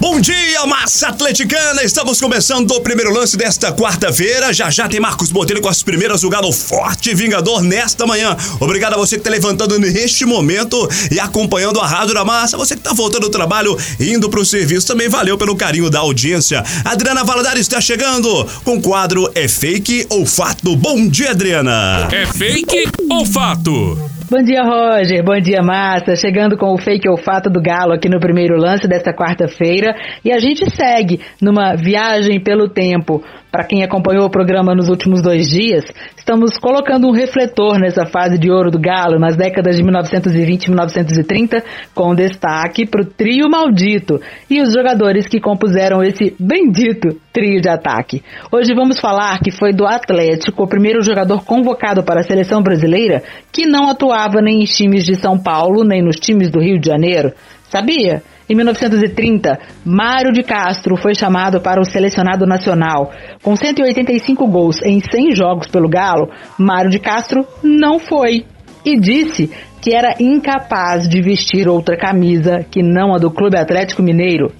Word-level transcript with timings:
Bom 0.00 0.18
dia, 0.18 0.64
massa 0.64 1.08
atleticana! 1.08 1.84
Estamos 1.84 2.18
começando 2.18 2.70
o 2.70 2.80
primeiro 2.80 3.12
lance 3.12 3.36
desta 3.36 3.70
quarta-feira. 3.70 4.50
Já 4.50 4.70
já 4.70 4.88
tem 4.88 4.98
Marcos 4.98 5.30
Botelho 5.30 5.60
com 5.60 5.68
as 5.68 5.82
primeiras 5.82 6.22
do 6.22 6.30
Galo 6.30 6.50
Forte 6.52 7.14
Vingador 7.14 7.60
nesta 7.60 8.06
manhã. 8.06 8.34
Obrigado 8.58 8.94
a 8.94 8.96
você 8.96 9.16
que 9.16 9.20
está 9.20 9.30
levantando 9.30 9.78
neste 9.78 10.24
momento 10.24 10.88
e 11.10 11.20
acompanhando 11.20 11.78
a 11.80 11.86
Rádio 11.86 12.14
da 12.14 12.24
Massa. 12.24 12.56
Você 12.56 12.76
que 12.76 12.80
está 12.80 12.94
voltando 12.94 13.26
do 13.26 13.30
trabalho, 13.30 13.76
indo 14.00 14.30
para 14.30 14.40
o 14.40 14.44
serviço. 14.44 14.86
Também 14.86 15.06
valeu 15.06 15.36
pelo 15.36 15.54
carinho 15.54 15.90
da 15.90 15.98
audiência. 15.98 16.64
Adriana 16.82 17.22
Valadares 17.22 17.60
está 17.60 17.78
chegando 17.78 18.48
com 18.64 18.78
o 18.78 18.80
quadro 18.80 19.30
É 19.34 19.46
Fake 19.48 20.06
ou 20.08 20.24
Fato? 20.24 20.74
Bom 20.76 21.06
dia, 21.08 21.32
Adriana! 21.32 22.08
É 22.10 22.24
fake 22.24 22.88
ou 23.10 23.26
fato? 23.26 23.98
Bom 24.30 24.44
dia, 24.44 24.62
Roger. 24.62 25.24
Bom 25.24 25.40
dia, 25.40 25.60
Massa. 25.60 26.14
Chegando 26.14 26.56
com 26.56 26.72
o 26.72 26.78
fake 26.78 27.08
ou 27.08 27.16
fato 27.16 27.50
do 27.50 27.60
Galo 27.60 27.92
aqui 27.92 28.08
no 28.08 28.20
primeiro 28.20 28.56
lance 28.56 28.86
desta 28.86 29.12
quarta-feira. 29.12 29.92
E 30.24 30.30
a 30.30 30.38
gente 30.38 30.70
segue 30.70 31.20
numa 31.42 31.74
viagem 31.74 32.40
pelo 32.40 32.68
tempo. 32.68 33.24
Para 33.50 33.64
quem 33.64 33.82
acompanhou 33.82 34.26
o 34.26 34.30
programa 34.30 34.76
nos 34.76 34.88
últimos 34.88 35.20
dois 35.20 35.48
dias, 35.48 35.84
estamos 36.16 36.56
colocando 36.56 37.08
um 37.08 37.12
refletor 37.12 37.80
nessa 37.80 38.06
fase 38.06 38.38
de 38.38 38.48
ouro 38.48 38.70
do 38.70 38.78
Galo, 38.78 39.18
nas 39.18 39.36
décadas 39.36 39.76
de 39.76 39.82
1920 39.82 40.66
e 40.66 40.70
1930, 40.70 41.64
com 41.92 42.14
destaque 42.14 42.86
para 42.86 43.02
o 43.02 43.04
trio 43.06 43.50
maldito 43.50 44.20
e 44.48 44.62
os 44.62 44.72
jogadores 44.72 45.26
que 45.26 45.40
compuseram 45.40 46.00
esse 46.00 46.32
bendito 46.38 47.20
trio 47.32 47.60
de 47.60 47.68
ataque. 47.68 48.22
Hoje 48.52 48.72
vamos 48.72 49.00
falar 49.00 49.40
que 49.40 49.50
foi 49.50 49.72
do 49.72 49.84
Atlético 49.84 50.62
o 50.62 50.68
primeiro 50.68 51.02
jogador 51.02 51.44
convocado 51.44 52.04
para 52.04 52.20
a 52.20 52.24
seleção 52.24 52.62
brasileira 52.62 53.22
que 53.50 53.66
não 53.66 53.90
atuava 53.90 54.40
nem 54.40 54.62
em 54.62 54.64
times 54.64 55.04
de 55.04 55.16
São 55.16 55.36
Paulo, 55.36 55.82
nem 55.82 56.00
nos 56.00 56.16
times 56.16 56.50
do 56.50 56.60
Rio 56.60 56.78
de 56.78 56.88
Janeiro. 56.88 57.32
Sabia? 57.68 58.22
Em 58.50 58.54
1930, 58.56 59.60
Mário 59.84 60.32
de 60.32 60.42
Castro 60.42 60.96
foi 60.96 61.14
chamado 61.14 61.60
para 61.60 61.80
o 61.80 61.84
selecionado 61.84 62.44
nacional. 62.44 63.12
Com 63.44 63.54
185 63.54 64.44
gols 64.48 64.82
em 64.82 65.00
100 65.00 65.36
jogos 65.36 65.68
pelo 65.68 65.88
Galo, 65.88 66.28
Mário 66.58 66.90
de 66.90 66.98
Castro 66.98 67.46
não 67.62 68.00
foi 68.00 68.44
e 68.84 68.98
disse 68.98 69.48
que 69.80 69.94
era 69.94 70.16
incapaz 70.18 71.08
de 71.08 71.22
vestir 71.22 71.68
outra 71.68 71.96
camisa 71.96 72.66
que 72.68 72.82
não 72.82 73.14
a 73.14 73.18
do 73.18 73.30
Clube 73.30 73.56
Atlético 73.56 74.02
Mineiro. 74.02 74.52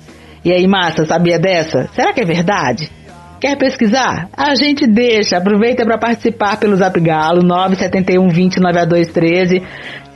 E 0.45 0.53
aí, 0.53 0.69
massa, 0.69 1.05
sabia 1.05 1.41
dessa? 1.41 1.89
Será 1.93 2.13
que 2.13 2.21
é 2.21 2.25
verdade? 2.25 2.89
Quer 3.41 3.59
pesquisar? 3.59 4.29
A 4.37 4.55
gente 4.55 4.87
deixa. 4.87 5.37
Aproveita 5.37 5.85
para 5.85 5.99
participar 5.99 6.61
pelo 6.61 6.77
Zap 6.77 7.01
Galo 7.01 7.43
971 7.43 8.29
20 8.29 8.61
9213. 8.61 9.63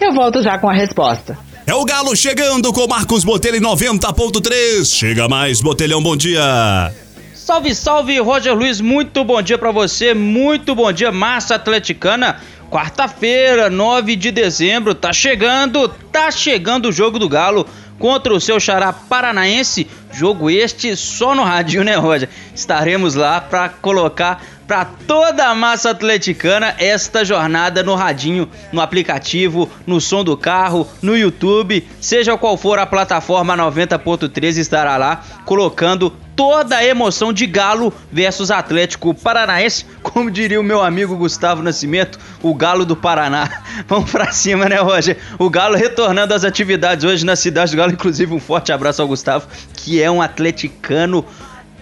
Eu 0.00 0.12
volto 0.12 0.42
já 0.42 0.58
com 0.58 0.69
a 0.69 0.72
resposta. 0.72 1.36
É 1.67 1.73
o 1.73 1.83
Galo 1.83 2.15
chegando 2.15 2.70
com 2.75 2.87
Marcos 2.87 3.25
Botelho 3.25 3.57
em 3.57 3.61
90.3. 3.61 4.84
Chega 4.84 5.27
mais, 5.29 5.62
Botelhão, 5.62 6.03
bom 6.03 6.15
dia. 6.15 6.93
Salve, 7.34 7.75
salve, 7.75 8.19
Roger 8.19 8.55
Luiz, 8.55 8.83
muito 8.83 9.25
bom 9.25 9.41
dia 9.41 9.57
para 9.57 9.70
você, 9.73 10.12
muito 10.12 10.75
bom 10.75 10.92
dia, 10.92 11.11
massa 11.11 11.55
atleticana. 11.55 12.39
Quarta-feira, 12.70 13.70
9 13.70 14.15
de 14.15 14.31
dezembro, 14.31 14.95
tá 14.95 15.11
chegando, 15.11 15.89
tá 16.12 16.31
chegando 16.31 16.91
o 16.91 16.92
jogo 16.92 17.19
do 17.19 17.31
Galo 17.31 17.67
contra 17.98 18.35
o 18.35 18.41
seu 18.41 18.61
xará 18.61 18.92
paranaense. 18.92 19.87
Jogo 20.12 20.51
este 20.51 20.95
só 20.97 21.35
no 21.35 21.45
rádio, 21.45 21.83
né, 21.83 21.97
Roger? 21.97 22.29
Estaremos 22.55 23.15
lá 23.15 23.41
para 23.41 23.70
colocar 23.70 24.42
para 24.67 24.84
toda 24.84 25.47
a 25.47 25.55
massa 25.55 25.91
atleticana 25.91 26.75
esta 26.79 27.25
jornada 27.25 27.83
no 27.83 27.95
radinho, 27.95 28.48
no 28.73 28.81
aplicativo, 28.81 29.70
no 29.87 30.01
som 30.01 30.25
do 30.25 30.37
carro, 30.37 30.89
no 31.03 31.17
YouTube, 31.17 31.87
seja 32.01 32.37
qual 32.37 32.57
for 32.57 32.79
a 32.79 32.87
plataforma 32.87 33.57
90.3 33.57 34.59
estará 34.59 34.97
lá 34.97 35.23
colocando 35.45 36.11
toda 36.35 36.77
a 36.77 36.85
emoção 36.85 37.33
de 37.33 37.47
Galo 37.47 37.92
versus 38.11 38.51
Atlético 38.51 39.14
Paranaense, 39.14 39.86
como 40.02 40.30
diria 40.30 40.61
o 40.61 40.64
meu 40.64 40.83
amigo 40.83 41.17
Gustavo 41.17 41.63
Nascimento, 41.63 42.19
o 42.42 42.55
Galo 42.55 42.85
do 42.85 42.96
Paraná. 42.96 43.63
Vamos 43.86 44.11
pra 44.11 44.33
cima, 44.33 44.69
né, 44.69 44.77
Roger? 44.81 45.17
O 45.39 45.48
Galo 45.48 45.77
retornando 45.77 46.35
às 46.35 46.45
atividades 46.45 47.05
hoje 47.05 47.25
na 47.25 47.36
cidade 47.36 47.70
do 47.73 47.77
Galo, 47.77 47.92
inclusive 47.92 48.35
um 48.35 48.41
forte 48.41 48.73
abraço 48.73 49.01
ao 49.01 49.08
Gustavo, 49.08 49.46
que 49.75 50.02
é 50.02 50.11
um 50.11 50.20
atleticano 50.20 51.25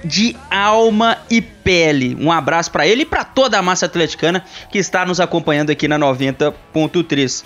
de 0.04 0.36
alma 0.50 1.18
e 1.30 1.40
pele. 1.40 2.16
Um 2.20 2.30
abraço 2.30 2.70
para 2.70 2.86
ele 2.86 3.02
e 3.02 3.06
para 3.06 3.24
toda 3.24 3.58
a 3.58 3.62
massa 3.62 3.86
atleticana 3.86 4.44
que 4.70 4.78
está 4.78 5.04
nos 5.04 5.20
acompanhando 5.20 5.70
aqui 5.70 5.86
na 5.86 5.98
90.3. 5.98 7.44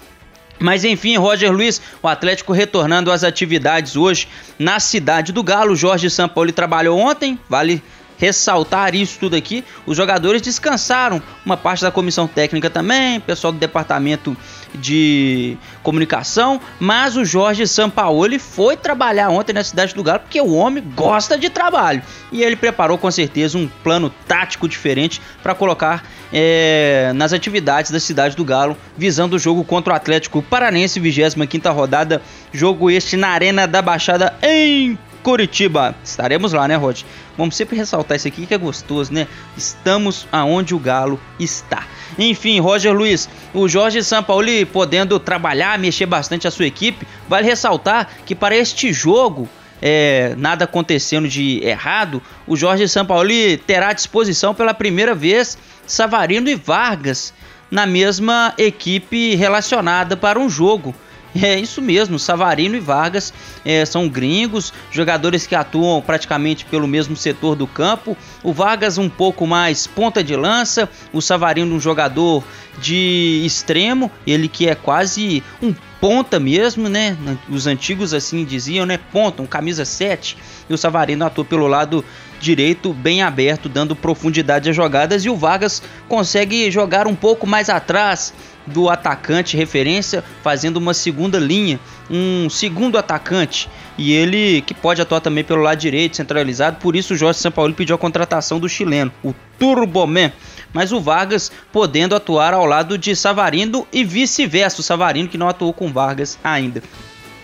Mas 0.59 0.85
enfim, 0.85 1.17
Roger 1.17 1.53
Luiz, 1.53 1.81
o 2.03 2.09
Atlético 2.09 2.53
retornando 2.53 3.13
às 3.13 3.23
atividades 3.23 3.97
hoje 3.97 4.27
na 4.59 4.81
cidade 4.81 5.33
do 5.33 5.43
Galo. 5.43 5.77
Jorge 5.77 6.09
Sampaoli 6.09 6.53
trabalhou 6.53 6.99
ontem, 6.99 7.39
vale 7.49 7.83
ressaltar 8.19 8.95
isso 8.95 9.19
tudo 9.19 9.37
aqui. 9.37 9.65
Os 9.85 9.97
jogadores 9.97 10.43
descansaram, 10.43 11.23
uma 11.45 11.57
parte 11.57 11.83
da 11.83 11.91
comissão 11.91 12.27
técnica 12.27 12.71
também, 12.71 13.21
pessoal 13.21 13.53
do 13.53 13.59
departamento 13.59 14.37
de 14.75 15.57
comunicação, 15.83 16.61
mas 16.79 17.17
o 17.17 17.25
Jorge 17.25 17.67
Sampaoli 17.67 18.39
foi 18.39 18.77
trabalhar 18.77 19.31
ontem 19.31 19.53
na 19.53 19.65
cidade 19.65 19.95
do 19.95 20.03
Galo 20.03 20.21
porque 20.21 20.41
o 20.41 20.55
homem 20.55 20.83
gosta 20.95 21.39
de 21.39 21.49
trabalho 21.49 22.03
e 22.31 22.43
ele 22.43 22.57
preparou 22.57 22.99
com 22.99 23.11
certeza 23.11 23.57
um 23.57 23.69
plano 23.83 24.11
tático 24.27 24.69
diferente 24.69 25.21
para 25.43 25.55
colocar 25.55 26.05
é, 26.33 27.13
nas 27.15 27.33
atividades 27.33 27.91
da 27.91 28.01
cidade 28.01 28.37
do 28.37 28.45
Galo, 28.45 28.77
visando 28.97 29.37
o 29.37 29.39
jogo 29.39 29.65
contra 29.65 29.93
o 29.93 29.97
Atlético 29.97 30.43
Paranense, 30.43 30.99
25 31.01 31.69
rodada, 31.71 32.21
jogo 32.53 32.91
este 32.91 33.17
na 33.17 33.29
Arena 33.29 33.67
da 33.67 33.81
Baixada 33.81 34.35
em 34.43 34.99
Curitiba. 35.23 35.95
Estaremos 36.03 36.53
lá, 36.53 36.67
né, 36.69 36.77
Rod? 36.77 37.03
Vamos 37.37 37.57
sempre 37.57 37.77
ressaltar 37.77 38.17
isso 38.17 38.29
aqui 38.29 38.47
que 38.47 38.55
é 38.55 38.59
gostoso, 38.59 39.13
né? 39.13 39.27
Estamos 39.57 40.27
aonde 40.33 40.75
o 40.75 40.79
Galo 40.79 41.21
está. 41.39 41.87
Enfim, 42.19 42.61
Roger 42.61 42.95
Luiz, 42.95 43.29
o 43.53 43.69
Jorge 43.69 44.03
Sampaoli 44.03 44.65
podendo 44.65 45.19
trabalhar, 45.19 45.79
mexer 45.79 46.07
bastante 46.07 46.47
a 46.47 46.51
sua 46.51 46.67
equipe, 46.67 47.07
vale 47.29 47.47
ressaltar 47.47 48.09
que 48.25 48.35
para 48.35 48.57
este 48.57 48.93
jogo 48.93 49.49
é, 49.83 50.35
nada 50.39 50.65
acontecendo 50.65 51.29
de 51.29 51.61
errado, 51.63 52.23
o 52.47 52.57
Jorge 52.57 52.89
Sampaoli 52.89 53.59
terá 53.59 53.89
à 53.89 53.93
disposição 53.93 54.55
pela 54.55 54.73
primeira 54.73 55.15
vez 55.15 55.59
Savarino 55.87 56.49
e 56.49 56.55
Vargas 56.55 57.35
na 57.71 57.87
mesma 57.87 58.55
equipe 58.57 59.35
relacionada 59.35 60.17
para 60.17 60.39
um 60.39 60.49
jogo. 60.49 60.95
É 61.43 61.59
isso 61.59 61.83
mesmo, 61.83 62.19
Savarino 62.19 62.77
e 62.77 62.81
Vargas 62.81 63.33
é, 63.65 63.85
são 63.85 64.09
gringos, 64.09 64.73
jogadores 64.91 65.47
que 65.47 65.55
atuam 65.55 66.01
praticamente 66.01 66.65
pelo 66.65 66.87
mesmo 66.87 67.17
setor 67.17 67.55
do 67.55 67.67
campo. 67.67 68.17
O 68.43 68.53
Vargas 68.53 68.99
um 68.99 69.09
pouco 69.09 69.47
mais 69.47 69.87
ponta 69.87 70.23
de 70.23 70.37
lança, 70.37 70.89
o 71.13 71.21
Savarino 71.21 71.75
um 71.75 71.81
jogador 71.81 72.45
de 72.79 73.43
extremo, 73.45 74.11
ele 74.27 74.49
que 74.49 74.69
é 74.69 74.75
quase 74.75 75.43
um 75.63 75.75
ponta 76.01 76.39
mesmo, 76.39 76.89
né? 76.89 77.17
Os 77.49 77.67
antigos 77.67 78.13
assim 78.13 78.45
diziam, 78.45 78.87
né? 78.87 78.99
Ponta, 79.13 79.43
um 79.43 79.47
camisa 79.47 79.85
7. 79.85 80.37
E 80.69 80.75
o 80.75 80.79
Savarino 80.79 81.25
atua 81.25 81.45
pelo 81.45 81.67
lado 81.67 82.05
direito 82.41 82.93
bem 82.93 83.23
aberto, 83.23 83.69
dando 83.69 83.97
profundidade 83.97 84.69
às 84.69 84.77
jogadas 84.77 85.25
e 85.25 85.31
o 85.31 85.37
Vargas 85.37 85.83
consegue 86.09 86.71
jogar 86.71 87.07
um 87.07 87.15
pouco 87.15 87.47
mais 87.47 87.71
atrás, 87.71 88.35
do 88.67 88.89
atacante 88.89 89.57
referência, 89.57 90.25
fazendo 90.43 90.77
uma 90.77 90.93
segunda 90.93 91.39
linha, 91.39 91.79
um 92.11 92.49
segundo 92.51 92.99
atacante. 92.99 93.69
E 93.99 94.13
ele 94.13 94.61
que 94.63 94.75
pode 94.75 95.01
atuar 95.01 95.21
também 95.21 95.45
pelo 95.45 95.63
lado 95.63 95.79
direito, 95.79 96.17
centralizado. 96.17 96.79
Por 96.79 96.97
isso 96.97 97.15
o 97.15 97.17
Jorge 97.17 97.39
Sampaoli 97.39 97.75
pediu 97.75 97.95
a 97.95 97.99
contratação 97.99 98.59
do 98.59 98.69
chileno, 98.69 99.13
o 99.23 99.35
Turboman. 99.59 100.33
Mas 100.73 100.93
o 100.93 101.01
Vargas 101.01 101.51
podendo 101.73 102.15
atuar 102.15 102.53
ao 102.53 102.67
lado 102.67 102.99
de 102.99 103.17
Savarino 103.17 103.87
e 103.93 104.05
vice-versa. 104.05 104.81
O 104.81 104.85
Savarino 104.85 105.29
que 105.29 105.39
não 105.39 105.49
atuou 105.49 105.73
com 105.73 105.93
Vargas 105.93 106.39
ainda. 106.45 106.83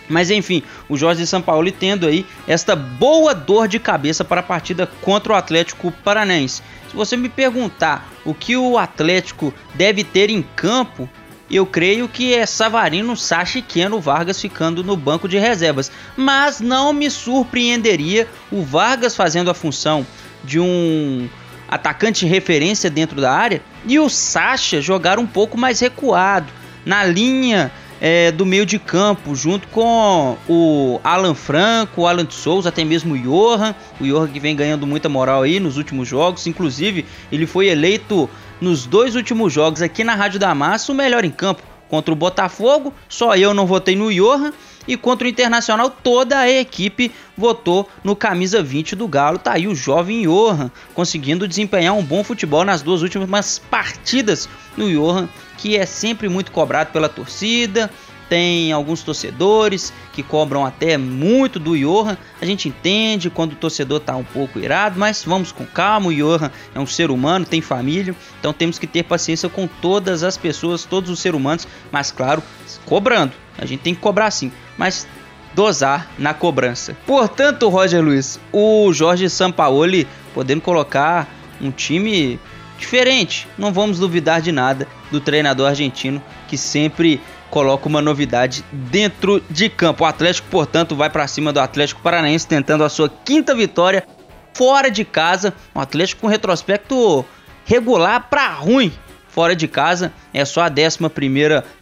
Mas 0.09 0.29
enfim, 0.29 0.63
o 0.89 0.97
Jorge 0.97 1.25
Sampaoli 1.25 1.71
tendo 1.71 2.05
aí 2.05 2.25
esta 2.47 2.75
boa 2.75 3.33
dor 3.33 3.67
de 3.67 3.79
cabeça 3.79 4.23
para 4.23 4.41
a 4.41 4.43
partida 4.43 4.87
contra 5.01 5.33
o 5.33 5.35
Atlético 5.35 5.91
Paranense. 6.03 6.61
Se 6.89 6.95
você 6.95 7.15
me 7.15 7.29
perguntar 7.29 8.09
o 8.25 8.33
que 8.33 8.57
o 8.57 8.77
Atlético 8.77 9.53
deve 9.73 10.03
ter 10.03 10.29
em 10.29 10.41
campo, 10.55 11.09
eu 11.49 11.65
creio 11.65 12.07
que 12.07 12.33
é 12.33 12.45
Savarino, 12.45 13.15
Sacha 13.15 13.59
e 13.59 13.61
Keno 13.61 13.99
Vargas 13.99 14.41
ficando 14.41 14.83
no 14.83 14.97
banco 14.97 15.27
de 15.27 15.37
reservas. 15.37 15.91
Mas 16.17 16.59
não 16.59 16.91
me 16.91 17.09
surpreenderia 17.09 18.27
o 18.51 18.63
Vargas 18.63 19.15
fazendo 19.15 19.51
a 19.51 19.53
função 19.53 20.05
de 20.43 20.59
um 20.59 21.29
atacante 21.67 22.25
referência 22.25 22.89
dentro 22.89 23.19
da 23.19 23.31
área 23.31 23.61
e 23.85 23.99
o 23.99 24.09
Sacha 24.09 24.81
jogar 24.81 25.17
um 25.17 25.25
pouco 25.25 25.57
mais 25.57 25.79
recuado 25.79 26.47
na 26.85 27.03
linha 27.03 27.71
é, 28.05 28.33
do 28.33 28.45
meio 28.45 28.65
de 28.65 28.77
campo, 28.77 29.33
junto 29.33 29.65
com 29.69 30.37
o 30.49 30.99
Alan 31.05 31.33
Franco, 31.33 32.01
o 32.01 32.07
Alan 32.07 32.25
de 32.25 32.33
Souza, 32.33 32.67
até 32.67 32.83
mesmo 32.83 33.13
o 33.13 33.17
Johan. 33.17 33.73
O 33.97 34.03
Johan 34.03 34.27
que 34.27 34.41
vem 34.41 34.57
ganhando 34.57 34.85
muita 34.85 35.07
moral 35.07 35.43
aí 35.43 35.57
nos 35.57 35.77
últimos 35.77 36.05
jogos. 36.05 36.45
Inclusive, 36.45 37.05
ele 37.31 37.47
foi 37.47 37.67
eleito 37.67 38.29
nos 38.59 38.85
dois 38.85 39.15
últimos 39.15 39.53
jogos 39.53 39.81
aqui 39.81 40.03
na 40.03 40.15
Rádio 40.15 40.37
da 40.37 40.53
Massa 40.53 40.91
o 40.91 40.95
melhor 40.95 41.23
em 41.23 41.31
campo. 41.31 41.63
Contra 41.87 42.11
o 42.11 42.17
Botafogo, 42.17 42.93
só 43.07 43.37
eu 43.37 43.53
não 43.53 43.65
votei 43.65 43.95
no 43.95 44.11
Johan. 44.13 44.51
E 44.85 44.97
contra 44.97 45.25
o 45.25 45.29
Internacional, 45.29 45.89
toda 45.89 46.39
a 46.39 46.51
equipe 46.51 47.09
votou 47.37 47.87
no 48.03 48.17
camisa 48.17 48.61
20 48.61 48.97
do 48.97 49.07
Galo. 49.07 49.37
Tá 49.37 49.53
aí 49.53 49.65
o 49.65 49.73
jovem 49.73 50.23
Johan, 50.23 50.69
conseguindo 50.93 51.47
desempenhar 51.47 51.93
um 51.93 52.03
bom 52.03 52.21
futebol 52.21 52.65
nas 52.65 52.81
duas 52.81 53.01
últimas 53.01 53.59
partidas 53.59 54.49
no 54.75 54.91
Johan, 54.91 55.29
que 55.63 55.77
é 55.77 55.85
sempre 55.85 56.27
muito 56.27 56.51
cobrado 56.51 56.91
pela 56.91 57.07
torcida, 57.07 57.89
tem 58.27 58.73
alguns 58.73 59.01
torcedores 59.01 59.93
que 60.11 60.21
cobram 60.21 60.65
até 60.65 60.97
muito 60.97 61.57
do 61.57 61.77
Johan. 61.77 62.17
A 62.41 62.45
gente 62.45 62.67
entende 62.67 63.29
quando 63.29 63.53
o 63.53 63.55
torcedor 63.55 64.01
está 64.01 64.13
um 64.13 64.25
pouco 64.25 64.59
irado, 64.59 64.99
mas 64.99 65.23
vamos 65.23 65.53
com 65.53 65.65
calma. 65.65 66.07
O 66.09 66.13
Johan 66.13 66.51
é 66.75 66.79
um 66.81 66.85
ser 66.85 67.09
humano, 67.09 67.45
tem 67.45 67.61
família, 67.61 68.13
então 68.41 68.51
temos 68.51 68.77
que 68.77 68.85
ter 68.85 69.03
paciência 69.03 69.47
com 69.47 69.65
todas 69.65 70.21
as 70.21 70.35
pessoas, 70.35 70.83
todos 70.83 71.09
os 71.09 71.19
seres 71.21 71.39
humanos, 71.39 71.65
mas 71.89 72.11
claro, 72.11 72.43
cobrando. 72.85 73.31
A 73.57 73.65
gente 73.65 73.79
tem 73.79 73.95
que 73.95 74.01
cobrar 74.01 74.31
sim, 74.31 74.51
mas 74.77 75.07
dosar 75.55 76.11
na 76.19 76.33
cobrança. 76.33 76.93
Portanto, 77.07 77.69
Roger 77.69 78.03
Luiz, 78.03 78.37
o 78.51 78.91
Jorge 78.91 79.29
Sampaoli 79.29 80.09
podendo 80.33 80.59
colocar 80.59 81.25
um 81.61 81.71
time 81.71 82.37
diferente. 82.83 83.47
Não 83.57 83.71
vamos 83.71 83.97
duvidar 83.97 84.41
de 84.41 84.51
nada 84.51 84.87
do 85.09 85.19
treinador 85.19 85.69
argentino 85.69 86.21
que 86.47 86.57
sempre 86.57 87.21
coloca 87.49 87.87
uma 87.87 88.01
novidade 88.01 88.63
dentro 88.71 89.41
de 89.49 89.69
campo. 89.69 90.03
O 90.03 90.07
Atlético, 90.07 90.47
portanto, 90.49 90.95
vai 90.95 91.09
para 91.09 91.27
cima 91.27 91.53
do 91.53 91.59
Atlético 91.59 92.01
Paranaense 92.01 92.47
tentando 92.47 92.83
a 92.83 92.89
sua 92.89 93.09
quinta 93.09 93.55
vitória 93.55 94.05
fora 94.53 94.91
de 94.91 95.05
casa. 95.05 95.53
O 95.73 95.79
Atlético 95.79 96.21
com 96.21 96.27
retrospecto 96.27 97.25
regular 97.65 98.27
para 98.29 98.49
ruim 98.53 98.91
fora 99.29 99.55
de 99.55 99.67
casa. 99.67 100.11
É 100.33 100.43
só 100.43 100.61
a 100.61 100.69
11 100.69 100.99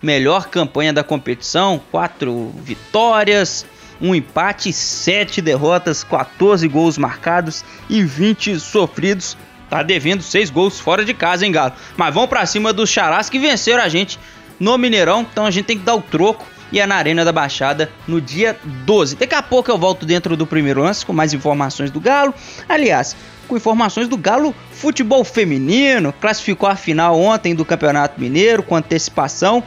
melhor 0.02 0.50
campanha 0.50 0.94
da 0.94 1.04
competição: 1.04 1.82
quatro 1.92 2.54
vitórias, 2.64 3.66
um 4.00 4.14
empate, 4.14 4.72
sete 4.72 5.42
derrotas, 5.42 6.04
14 6.04 6.68
gols 6.68 6.98
marcados 6.98 7.66
e 7.90 8.04
20 8.04 8.60
sofridos. 8.60 9.38
Tá 9.72 9.82
devendo 9.82 10.22
seis 10.22 10.50
gols 10.50 10.82
fora 10.82 11.06
de 11.06 11.14
casa, 11.14 11.46
hein, 11.46 11.52
Galo? 11.54 11.72
Mas 11.96 12.14
vão 12.14 12.28
para 12.28 12.46
cima 12.46 12.74
dos 12.74 12.90
Charás 12.90 13.30
que 13.30 13.40
venceram 13.40 13.82
a 13.82 13.88
gente 13.88 14.20
no 14.60 14.78
Mineirão. 14.78 15.26
Então 15.32 15.46
a 15.46 15.50
gente 15.50 15.64
tem 15.64 15.78
que 15.78 15.86
dar 15.86 15.96
o 15.96 16.02
troco 16.02 16.46
e 16.74 16.82
é 16.82 16.86
na 16.86 16.96
Arena 16.96 17.24
da 17.24 17.32
Baixada 17.32 17.90
no 18.06 18.20
dia 18.20 18.60
12. 18.86 19.16
Daqui 19.16 19.34
a 19.34 19.42
pouco 19.42 19.72
eu 19.72 19.78
volto 19.78 20.06
dentro 20.06 20.36
do 20.36 20.46
primeiro 20.46 20.84
lance 20.84 21.06
com 21.06 21.14
mais 21.14 21.34
informações 21.34 21.90
do 21.90 22.02
Galo. 22.02 22.34
Aliás, 22.68 23.16
com 23.48 23.56
informações 23.56 24.10
do 24.10 24.18
Galo 24.18 24.54
Futebol 24.74 25.24
Feminino, 25.24 26.14
classificou 26.20 26.68
a 26.68 26.76
final 26.76 27.18
ontem 27.18 27.56
do 27.56 27.64
Campeonato 27.64 28.20
Mineiro 28.20 28.62
com 28.62 28.76
antecipação. 28.76 29.64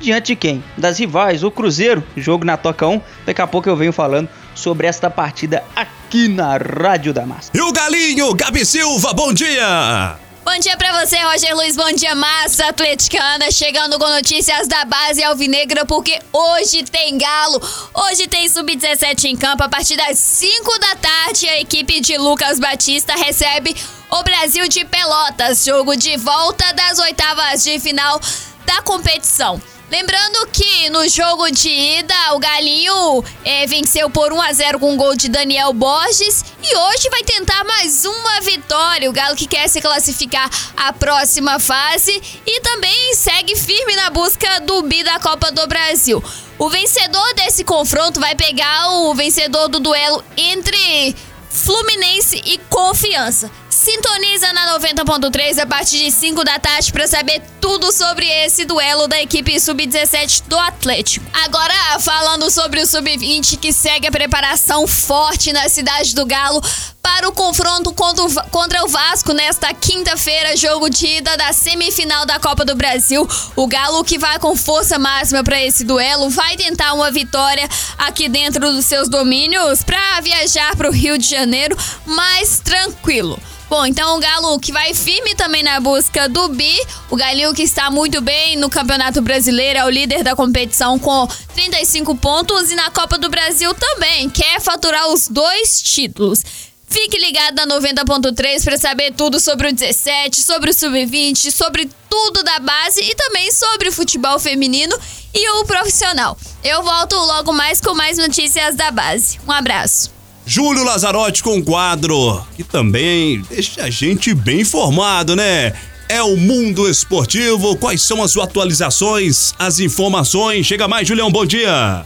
Diante 0.00 0.32
de 0.32 0.36
quem? 0.36 0.64
Das 0.76 0.98
rivais, 0.98 1.44
o 1.44 1.50
Cruzeiro, 1.52 2.02
jogo 2.16 2.44
na 2.44 2.56
Toca 2.56 2.88
1. 2.88 3.00
Daqui 3.24 3.40
a 3.40 3.46
pouco 3.46 3.68
eu 3.68 3.76
venho 3.76 3.92
falando 3.92 4.28
sobre 4.54 4.86
esta 4.86 5.10
partida 5.10 5.64
aqui 5.74 6.28
na 6.28 6.56
Rádio 6.56 7.12
da 7.12 7.26
Massa. 7.26 7.50
E 7.54 7.60
o 7.60 7.72
Galinho, 7.72 8.34
Gabi 8.34 8.64
Silva, 8.64 9.12
bom 9.12 9.32
dia! 9.32 10.18
Bom 10.44 10.58
dia 10.58 10.76
pra 10.76 11.00
você, 11.00 11.16
Roger 11.16 11.56
Luiz. 11.56 11.74
Bom 11.74 11.90
dia, 11.92 12.14
massa 12.14 12.66
atleticana. 12.66 13.50
Chegando 13.50 13.98
com 13.98 14.06
notícias 14.06 14.68
da 14.68 14.84
base 14.84 15.24
alvinegra, 15.24 15.86
porque 15.86 16.20
hoje 16.30 16.84
tem 16.84 17.16
galo. 17.16 17.62
Hoje 17.94 18.26
tem 18.26 18.46
sub-17 18.46 19.24
em 19.24 19.36
campo. 19.36 19.62
A 19.62 19.70
partir 19.70 19.96
das 19.96 20.18
5 20.18 20.78
da 20.78 20.96
tarde, 20.96 21.48
a 21.48 21.60
equipe 21.60 21.98
de 21.98 22.18
Lucas 22.18 22.60
Batista 22.60 23.14
recebe 23.14 23.74
o 24.10 24.22
Brasil 24.22 24.68
de 24.68 24.84
Pelotas. 24.84 25.64
Jogo 25.64 25.96
de 25.96 26.14
volta 26.18 26.74
das 26.74 26.98
oitavas 26.98 27.64
de 27.64 27.80
final 27.80 28.20
da 28.66 28.82
competição. 28.82 29.58
Lembrando 29.94 30.48
que 30.48 30.90
no 30.90 31.08
jogo 31.08 31.48
de 31.52 31.68
ida, 31.68 32.34
o 32.34 32.40
Galinho 32.40 33.24
é, 33.44 33.64
venceu 33.64 34.10
por 34.10 34.32
1 34.32 34.40
a 34.42 34.52
0 34.52 34.80
com 34.80 34.92
um 34.92 34.96
gol 34.96 35.14
de 35.14 35.28
Daniel 35.28 35.72
Borges 35.72 36.44
e 36.60 36.76
hoje 36.76 37.08
vai 37.10 37.22
tentar 37.22 37.62
mais 37.62 38.04
uma 38.04 38.40
vitória. 38.40 39.08
O 39.08 39.12
Galo 39.12 39.36
que 39.36 39.46
quer 39.46 39.68
se 39.68 39.80
classificar 39.80 40.50
à 40.76 40.92
próxima 40.92 41.60
fase 41.60 42.10
e 42.44 42.60
também 42.60 43.14
segue 43.14 43.54
firme 43.54 43.94
na 43.94 44.10
busca 44.10 44.58
do 44.62 44.82
bi 44.82 45.04
da 45.04 45.20
Copa 45.20 45.52
do 45.52 45.64
Brasil. 45.68 46.20
O 46.58 46.68
vencedor 46.68 47.32
desse 47.34 47.62
confronto 47.62 48.18
vai 48.18 48.34
pegar 48.34 48.90
o 48.94 49.14
vencedor 49.14 49.68
do 49.68 49.78
duelo 49.78 50.24
entre 50.36 51.14
Fluminense 51.48 52.42
e 52.44 52.58
Confiança. 52.68 53.48
Sintoniza 53.74 54.52
na 54.52 54.78
90.3 54.78 55.58
a 55.58 55.66
partir 55.66 55.98
de 55.98 56.12
5 56.12 56.44
da 56.44 56.60
tarde 56.60 56.92
para 56.92 57.08
saber 57.08 57.42
tudo 57.60 57.90
sobre 57.90 58.24
esse 58.24 58.64
duelo 58.64 59.08
da 59.08 59.20
equipe 59.20 59.58
sub-17 59.58 60.44
do 60.46 60.56
Atlético. 60.56 61.26
Agora, 61.44 61.74
falando 61.98 62.48
sobre 62.52 62.80
o 62.80 62.86
sub-20 62.86 63.58
que 63.58 63.72
segue 63.72 64.06
a 64.06 64.12
preparação 64.12 64.86
forte 64.86 65.52
na 65.52 65.68
cidade 65.68 66.14
do 66.14 66.24
Galo 66.24 66.62
para 67.02 67.28
o 67.28 67.32
confronto 67.32 67.92
contra 67.92 68.84
o 68.84 68.88
Vasco 68.88 69.32
nesta 69.32 69.74
quinta-feira, 69.74 70.56
jogo 70.56 70.88
de 70.88 71.06
ida 71.08 71.36
da 71.36 71.52
semifinal 71.52 72.24
da 72.24 72.38
Copa 72.38 72.64
do 72.64 72.76
Brasil. 72.76 73.26
O 73.56 73.66
Galo 73.66 74.04
que 74.04 74.18
vai 74.18 74.38
com 74.38 74.54
força 74.54 75.00
máxima 75.00 75.42
para 75.42 75.60
esse 75.60 75.82
duelo, 75.82 76.30
vai 76.30 76.56
tentar 76.56 76.92
uma 76.92 77.10
vitória 77.10 77.68
aqui 77.98 78.28
dentro 78.28 78.72
dos 78.72 78.86
seus 78.86 79.08
domínios 79.08 79.82
para 79.82 80.20
viajar 80.20 80.76
para 80.76 80.88
o 80.88 80.92
Rio 80.92 81.18
de 81.18 81.28
Janeiro 81.28 81.76
mais 82.06 82.60
tranquilo. 82.60 83.36
Bom, 83.74 83.86
então 83.86 84.16
o 84.16 84.20
Galo 84.20 84.60
que 84.60 84.70
vai 84.70 84.94
firme 84.94 85.34
também 85.34 85.64
na 85.64 85.80
busca 85.80 86.28
do 86.28 86.48
bi. 86.50 86.72
O 87.10 87.16
Galinho 87.16 87.52
que 87.52 87.64
está 87.64 87.90
muito 87.90 88.20
bem 88.20 88.54
no 88.54 88.70
Campeonato 88.70 89.20
Brasileiro, 89.20 89.80
é 89.80 89.84
o 89.84 89.90
líder 89.90 90.22
da 90.22 90.36
competição 90.36 90.96
com 90.96 91.26
35 91.56 92.14
pontos 92.14 92.70
e 92.70 92.76
na 92.76 92.88
Copa 92.92 93.18
do 93.18 93.28
Brasil 93.28 93.74
também. 93.74 94.30
Quer 94.30 94.60
faturar 94.60 95.08
os 95.08 95.26
dois 95.26 95.82
títulos. 95.82 96.44
Fique 96.86 97.18
ligado 97.18 97.56
na 97.56 97.66
90.3 97.66 98.62
para 98.62 98.78
saber 98.78 99.12
tudo 99.12 99.40
sobre 99.40 99.70
o 99.70 99.72
17, 99.72 100.40
sobre 100.40 100.70
o 100.70 100.72
sub-20, 100.72 101.50
sobre 101.50 101.90
tudo 102.08 102.44
da 102.44 102.60
base 102.60 103.00
e 103.00 103.12
também 103.16 103.50
sobre 103.50 103.88
o 103.88 103.92
futebol 103.92 104.38
feminino 104.38 104.96
e 105.34 105.50
o 105.50 105.64
profissional. 105.64 106.38
Eu 106.62 106.84
volto 106.84 107.16
logo 107.16 107.52
mais 107.52 107.80
com 107.80 107.92
mais 107.92 108.18
notícias 108.18 108.76
da 108.76 108.92
base. 108.92 109.40
Um 109.44 109.50
abraço. 109.50 110.13
Júlio 110.46 110.84
Lazarotti 110.84 111.42
com 111.42 111.56
um 111.56 111.62
quadro 111.62 112.44
que 112.54 112.62
também 112.62 113.40
deixa 113.48 113.82
a 113.82 113.90
gente 113.90 114.34
bem 114.34 114.60
informado, 114.60 115.34
né? 115.34 115.72
É 116.06 116.22
o 116.22 116.36
mundo 116.36 116.88
esportivo. 116.88 117.76
Quais 117.76 118.02
são 118.02 118.22
as 118.22 118.36
atualizações, 118.36 119.54
as 119.58 119.80
informações? 119.80 120.66
Chega 120.66 120.86
mais, 120.86 121.08
Julião, 121.08 121.30
bom 121.30 121.46
dia. 121.46 122.04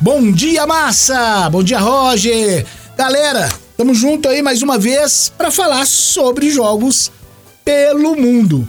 Bom 0.00 0.30
dia, 0.30 0.66
massa! 0.68 1.50
Bom 1.50 1.64
dia, 1.64 1.80
Roger! 1.80 2.64
Galera, 2.96 3.52
estamos 3.70 3.98
junto 3.98 4.28
aí 4.28 4.40
mais 4.40 4.62
uma 4.62 4.78
vez 4.78 5.32
para 5.36 5.50
falar 5.50 5.84
sobre 5.84 6.48
jogos 6.48 7.10
pelo 7.64 8.14
mundo. 8.14 8.68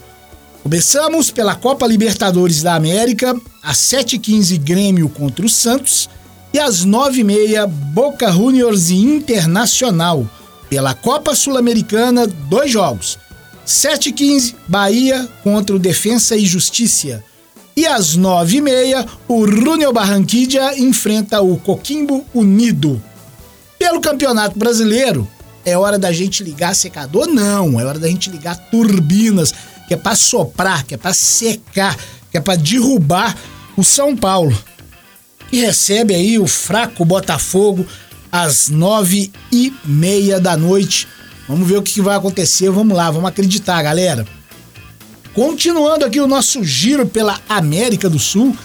Começamos 0.64 1.30
pela 1.30 1.56
Copa 1.56 1.86
Libertadores 1.86 2.64
da 2.64 2.74
América, 2.74 3.40
às 3.62 3.78
7h15 3.78 4.60
Grêmio 4.60 5.10
contra 5.10 5.46
o 5.46 5.50
Santos 5.50 6.10
e 6.54 6.60
às 6.60 6.84
nove 6.84 7.22
e 7.22 7.24
meia, 7.24 7.66
Boca 7.66 8.30
Juniors 8.30 8.90
e 8.90 8.96
Internacional. 8.96 10.28
Pela 10.70 10.94
Copa 10.94 11.34
Sul-Americana, 11.34 12.28
dois 12.28 12.70
jogos. 12.70 13.18
7 13.66 14.10
e 14.10 14.12
15, 14.12 14.56
Bahia 14.68 15.30
contra 15.44 15.76
o 15.76 15.80
Defensa 15.80 16.36
e 16.36 16.46
Justiça. 16.46 17.24
E 17.76 17.88
às 17.88 18.16
nove 18.18 18.58
e 18.58 18.62
meia, 18.62 19.06
o 19.30 19.46
Runel 19.46 19.94
Barranquilla 19.94 20.78
enfrenta 20.78 21.42
o 21.42 21.58
Coquimbo 21.58 22.26
Unido. 22.34 23.02
Pelo 23.80 24.02
Campeonato 24.02 24.60
Brasileiro, 24.60 25.28
é 25.64 25.78
hora 25.78 25.98
da 25.98 26.12
gente 26.12 26.44
ligar 26.44 26.76
secador? 26.76 27.28
Não, 27.28 27.80
é 27.80 27.86
hora 27.86 27.98
da 27.98 28.08
gente 28.08 28.30
ligar 28.30 28.58
turbinas, 28.70 29.54
que 29.88 29.94
é 29.94 29.98
para 29.98 30.16
soprar, 30.16 30.84
que 30.86 30.96
é 30.96 30.98
para 30.98 31.14
secar, 31.14 31.98
que 32.30 32.38
é 32.38 32.42
para 32.42 32.58
derrubar 32.58 33.38
o 33.78 33.84
São 33.84 34.18
Paulo 34.18 34.56
e 35.52 35.60
recebe 35.60 36.16
aí 36.16 36.40
o 36.40 36.48
fraco 36.48 37.04
Botafogo 37.04 37.86
às 38.32 38.70
nove 38.70 39.32
e 39.52 39.74
meia 39.84 40.40
da 40.40 40.56
noite. 40.56 41.08
Vamos 41.48 41.68
ver 41.68 41.78
o 41.78 41.82
que 41.82 42.02
vai 42.02 42.16
acontecer. 42.16 42.70
Vamos 42.70 42.96
lá, 42.96 43.12
vamos 43.12 43.30
acreditar, 43.30 43.82
galera. 43.84 44.26
Continuando 45.34 46.06
aqui 46.06 46.20
o 46.20 46.28
nosso 46.28 46.64
giro 46.64 47.06
pela 47.06 47.40
América 47.48 48.10
do 48.10 48.20
Sul, 48.20 48.56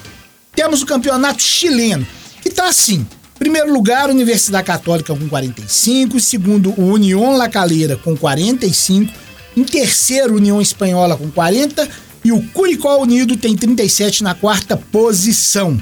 temos 0.55 0.83
o 0.83 0.87
campeonato 0.87 1.43
chileno, 1.43 2.07
que 2.43 2.51
tá 2.51 2.69
assim. 2.69 3.07
Primeiro 3.39 3.73
lugar, 3.73 4.09
Universidade 4.09 4.67
Católica 4.67 5.15
com 5.15 5.29
45, 5.29 6.19
segundo, 6.19 6.71
o 6.77 6.87
União 6.87 7.37
La 7.37 7.49
Calera 7.49 7.97
com 7.97 8.17
45, 8.17 9.13
em 9.57 9.63
terceiro, 9.63 10.37
União 10.37 10.61
Espanhola 10.61 11.17
com 11.17 11.31
40 11.31 11.89
e 12.25 12.33
o 12.33 12.43
Curicó 12.49 12.97
Unido 12.99 13.37
tem 13.37 13.55
37 13.55 14.25
na 14.25 14.35
quarta 14.35 14.77
posição. 14.77 15.81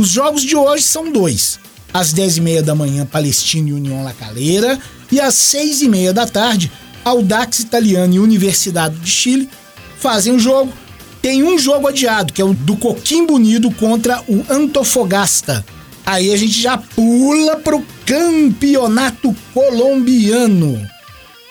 Os 0.00 0.08
jogos 0.08 0.40
de 0.40 0.56
hoje 0.56 0.82
são 0.82 1.12
dois. 1.12 1.60
Às 1.92 2.14
10h30 2.14 2.62
da 2.62 2.74
manhã, 2.74 3.04
Palestina 3.04 3.68
e 3.68 3.72
União 3.74 4.02
La 4.02 4.14
Calera. 4.14 4.78
E 5.12 5.20
às 5.20 5.34
6h30 5.34 6.12
da 6.14 6.26
tarde, 6.26 6.72
Audax 7.04 7.58
Italiano 7.60 8.14
e 8.14 8.18
Universidade 8.18 8.96
de 8.96 9.10
Chile. 9.10 9.50
fazem 9.98 10.34
o 10.34 10.38
jogo. 10.38 10.72
Tem 11.20 11.42
um 11.42 11.58
jogo 11.58 11.86
adiado, 11.86 12.32
que 12.32 12.40
é 12.40 12.44
o 12.46 12.54
do 12.54 12.78
Coquimbo 12.78 13.34
Unido 13.34 13.70
contra 13.72 14.24
o 14.26 14.42
Antofagasta. 14.48 15.62
Aí 16.06 16.32
a 16.32 16.36
gente 16.38 16.58
já 16.58 16.78
pula 16.78 17.56
pro 17.56 17.84
campeonato 18.06 19.36
colombiano. 19.52 20.80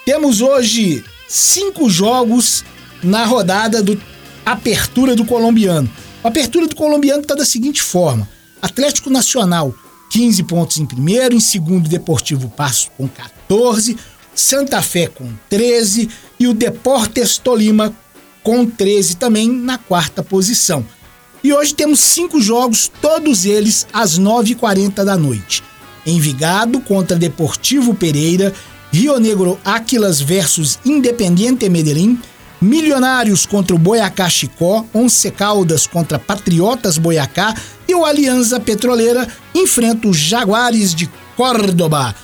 Temos 0.04 0.40
hoje 0.40 1.04
cinco 1.28 1.88
jogos 1.88 2.64
na 3.00 3.24
rodada 3.24 3.80
do 3.80 4.02
Apertura 4.44 5.14
do 5.14 5.24
Colombiano. 5.24 5.88
A 6.24 6.26
Apertura 6.28 6.66
do 6.66 6.74
Colombiano 6.74 7.22
está 7.22 7.36
da 7.36 7.44
seguinte 7.44 7.80
forma: 7.80 8.28
Atlético 8.60 9.10
Nacional, 9.10 9.74
15 10.10 10.42
pontos 10.44 10.78
em 10.78 10.86
primeiro, 10.86 11.34
em 11.34 11.40
segundo, 11.40 11.88
Deportivo 11.88 12.48
Passo 12.48 12.90
com 12.96 13.08
14, 13.08 13.96
Santa 14.34 14.82
Fé 14.82 15.06
com 15.06 15.30
13 15.48 16.08
e 16.38 16.46
o 16.46 16.54
Deportes 16.54 17.38
Tolima 17.38 17.94
com 18.42 18.66
13 18.66 19.16
também 19.16 19.50
na 19.50 19.78
quarta 19.78 20.22
posição. 20.22 20.84
E 21.42 21.52
hoje 21.52 21.74
temos 21.74 22.00
cinco 22.00 22.40
jogos, 22.40 22.90
todos 23.00 23.44
eles 23.44 23.86
às 23.92 24.18
9h40 24.18 25.04
da 25.04 25.16
noite. 25.16 25.62
Envigado 26.06 26.80
contra 26.80 27.16
Deportivo 27.16 27.94
Pereira, 27.94 28.52
Rio 28.92 29.18
Negro 29.18 29.58
Áquilas 29.64 30.20
versus 30.20 30.78
Independiente 30.84 31.68
Medellín, 31.68 32.18
Milionários 32.60 33.46
contra 33.46 33.74
o 33.74 33.78
Boiacá 33.78 34.28
Chicó, 34.28 34.84
Once 34.92 35.30
Caldas 35.30 35.86
contra 35.86 36.18
Patriotas 36.18 36.98
Boiacá 36.98 37.54
e 37.88 37.94
o 37.94 38.04
Aliança 38.04 38.60
Petroleira 38.60 39.26
enfrenta 39.54 40.06
os 40.06 40.18
Jaguares 40.18 40.94
de 40.94 41.08
Córdoba. 41.36 42.14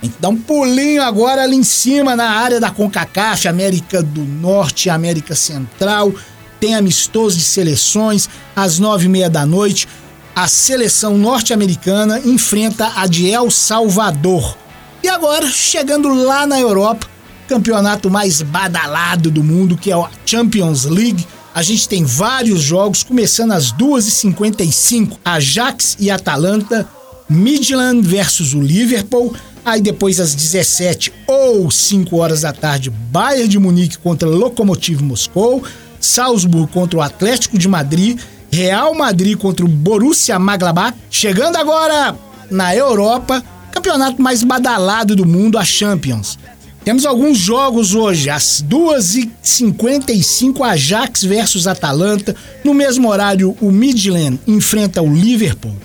Gente 0.00 0.14
dá 0.20 0.28
um 0.28 0.36
pulinho 0.36 1.02
agora 1.02 1.42
ali 1.42 1.56
em 1.56 1.64
cima 1.64 2.14
na 2.14 2.30
área 2.30 2.60
da 2.60 2.70
CONCACAF, 2.70 3.48
América 3.48 4.00
do 4.00 4.20
Norte 4.22 4.88
América 4.88 5.34
Central. 5.34 6.14
Tem 6.60 6.76
amistoso 6.76 7.36
de 7.36 7.42
seleções 7.42 8.28
às 8.54 8.78
nove 8.78 9.06
e 9.06 9.08
meia 9.08 9.28
da 9.28 9.44
noite. 9.44 9.88
A 10.36 10.46
seleção 10.46 11.18
norte-americana 11.18 12.20
enfrenta 12.20 12.92
a 12.94 13.08
de 13.08 13.28
El 13.28 13.50
Salvador. 13.50 14.56
E 15.02 15.08
agora, 15.08 15.48
chegando 15.48 16.14
lá 16.14 16.46
na 16.46 16.60
Europa, 16.60 17.08
campeonato 17.50 18.08
mais 18.08 18.42
badalado 18.42 19.28
do 19.28 19.42
mundo, 19.42 19.76
que 19.76 19.90
é 19.90 19.94
a 19.94 20.08
Champions 20.24 20.84
League. 20.84 21.26
A 21.52 21.64
gente 21.64 21.88
tem 21.88 22.04
vários 22.04 22.62
jogos, 22.62 23.02
começando 23.02 23.50
às 23.50 23.72
2h55, 23.72 25.18
Ajax 25.24 25.96
e 25.98 26.12
Atalanta, 26.12 26.88
Midland 27.28 28.06
versus 28.06 28.54
o 28.54 28.60
Liverpool, 28.60 29.34
aí 29.64 29.80
depois 29.80 30.20
às 30.20 30.32
17 30.32 31.12
ou 31.26 31.68
5 31.68 32.16
horas 32.16 32.42
da 32.42 32.52
tarde, 32.52 32.88
Bayern 32.88 33.48
de 33.48 33.58
Munique 33.58 33.98
contra 33.98 34.28
Lokomotiv 34.28 35.02
Moscou, 35.02 35.64
Salzburg 35.98 36.72
contra 36.72 37.00
o 37.00 37.02
Atlético 37.02 37.58
de 37.58 37.66
Madrid, 37.66 38.20
Real 38.48 38.94
Madrid 38.94 39.36
contra 39.36 39.64
o 39.64 39.68
Borussia 39.68 40.38
Mönchengladbach. 40.38 40.96
Chegando 41.10 41.56
agora 41.56 42.16
na 42.48 42.76
Europa, 42.76 43.42
campeonato 43.72 44.22
mais 44.22 44.44
badalado 44.44 45.16
do 45.16 45.26
mundo, 45.26 45.58
a 45.58 45.64
Champions. 45.64 46.38
Temos 46.84 47.04
alguns 47.04 47.36
jogos 47.36 47.94
hoje, 47.94 48.30
às 48.30 48.64
2h55, 48.66 50.62
Ajax 50.62 51.22
versus 51.24 51.66
Atalanta. 51.66 52.34
No 52.64 52.72
mesmo 52.72 53.10
horário, 53.10 53.54
o 53.60 53.70
Midland 53.70 54.40
enfrenta 54.46 55.02
o 55.02 55.12
Liverpool. 55.12 55.76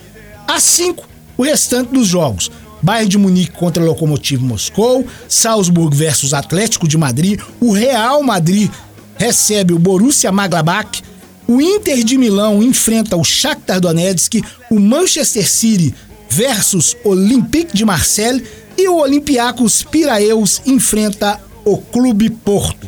Às 0.47 0.63
5, 0.63 1.05
o 1.37 1.43
restante 1.43 1.91
dos 1.91 2.07
jogos. 2.07 2.49
Bayern 2.81 3.09
de 3.09 3.17
Munique 3.17 3.51
contra 3.51 3.83
o 3.83 3.85
Lokomotiv 3.85 4.41
Moscou, 4.41 5.05
Salzburg 5.27 5.95
versus 5.95 6.33
Atlético 6.33 6.87
de 6.87 6.97
Madrid, 6.97 7.41
o 7.59 7.71
Real 7.71 8.21
Madrid 8.23 8.69
recebe 9.17 9.73
o 9.73 9.79
Borussia 9.79 10.31
Mönchengladbach, 10.31 11.01
o 11.47 11.59
Inter 11.59 12.03
de 12.03 12.17
Milão 12.17 12.61
enfrenta 12.63 13.17
o 13.17 13.23
Shakhtar 13.23 13.79
Donetsk, 13.79 14.41
o 14.69 14.79
Manchester 14.79 15.49
City 15.49 15.93
versus 16.29 16.95
Olympique 17.03 17.75
de 17.75 17.85
Marseille 17.85 18.43
e 18.77 18.87
o 18.87 18.97
Olympiacos 18.97 19.83
Piraeus 19.83 20.61
enfrenta 20.65 21.39
o 21.63 21.77
Clube 21.77 22.29
Porto. 22.29 22.87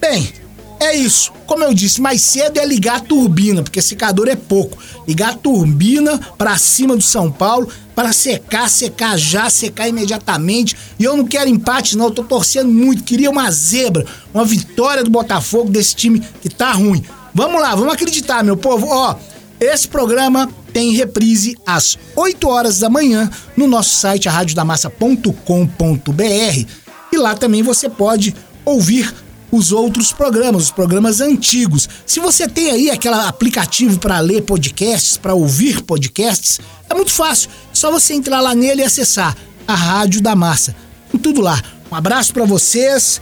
Bem, 0.00 0.32
é 0.80 0.94
isso. 0.94 1.32
Como 1.46 1.64
eu 1.64 1.74
disse, 1.74 2.00
mais 2.00 2.20
cedo 2.22 2.58
é 2.58 2.64
ligar 2.64 2.96
a 2.96 3.00
turbina, 3.00 3.62
porque 3.62 3.82
secador 3.82 4.28
é 4.28 4.36
pouco. 4.36 4.78
Ligar 5.06 5.30
a 5.30 5.36
turbina 5.36 6.18
para 6.36 6.56
cima 6.56 6.94
do 6.94 7.02
São 7.02 7.32
Paulo 7.32 7.68
para 7.94 8.12
secar, 8.12 8.70
secar 8.70 9.18
já, 9.18 9.50
secar 9.50 9.88
imediatamente. 9.88 10.76
E 10.98 11.04
eu 11.04 11.16
não 11.16 11.26
quero 11.26 11.50
empate, 11.50 11.96
não. 11.96 12.06
Eu 12.06 12.10
tô 12.12 12.22
torcendo 12.22 12.70
muito. 12.70 13.02
Queria 13.02 13.30
uma 13.30 13.50
zebra, 13.50 14.06
uma 14.32 14.44
vitória 14.44 15.02
do 15.02 15.10
Botafogo 15.10 15.70
desse 15.70 15.96
time 15.96 16.22
que 16.40 16.48
tá 16.48 16.72
ruim. 16.72 17.04
Vamos 17.34 17.60
lá, 17.60 17.74
vamos 17.74 17.92
acreditar, 17.92 18.44
meu 18.44 18.56
povo. 18.56 18.86
Ó, 18.88 19.16
esse 19.60 19.88
programa 19.88 20.48
tem 20.72 20.92
reprise 20.92 21.56
às 21.66 21.98
8 22.14 22.48
horas 22.48 22.78
da 22.78 22.88
manhã 22.88 23.28
no 23.56 23.66
nosso 23.66 23.90
site 23.90 24.28
radiodamassa.com.br 24.28 26.66
e 27.12 27.16
lá 27.16 27.34
também 27.34 27.62
você 27.62 27.88
pode 27.88 28.34
ouvir 28.64 29.12
os 29.50 29.72
outros 29.72 30.12
programas, 30.12 30.64
os 30.64 30.70
programas 30.70 31.20
antigos. 31.20 31.88
Se 32.06 32.20
você 32.20 32.46
tem 32.46 32.70
aí 32.70 32.90
aquele 32.90 33.14
aplicativo 33.14 33.98
para 33.98 34.20
ler 34.20 34.42
podcasts, 34.42 35.16
para 35.16 35.34
ouvir 35.34 35.82
podcasts, 35.82 36.60
é 36.88 36.94
muito 36.94 37.10
fácil. 37.10 37.50
É 37.72 37.74
só 37.74 37.90
você 37.90 38.14
entrar 38.14 38.40
lá 38.40 38.54
nele 38.54 38.82
e 38.82 38.84
acessar 38.84 39.36
a 39.66 39.74
Rádio 39.74 40.20
da 40.20 40.36
Massa. 40.36 40.76
Tudo 41.22 41.40
lá. 41.40 41.60
Um 41.90 41.94
abraço 41.94 42.32
para 42.32 42.44
vocês. 42.44 43.20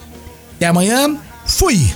Até 0.56 0.66
amanhã. 0.66 1.16
Fui. 1.46 1.94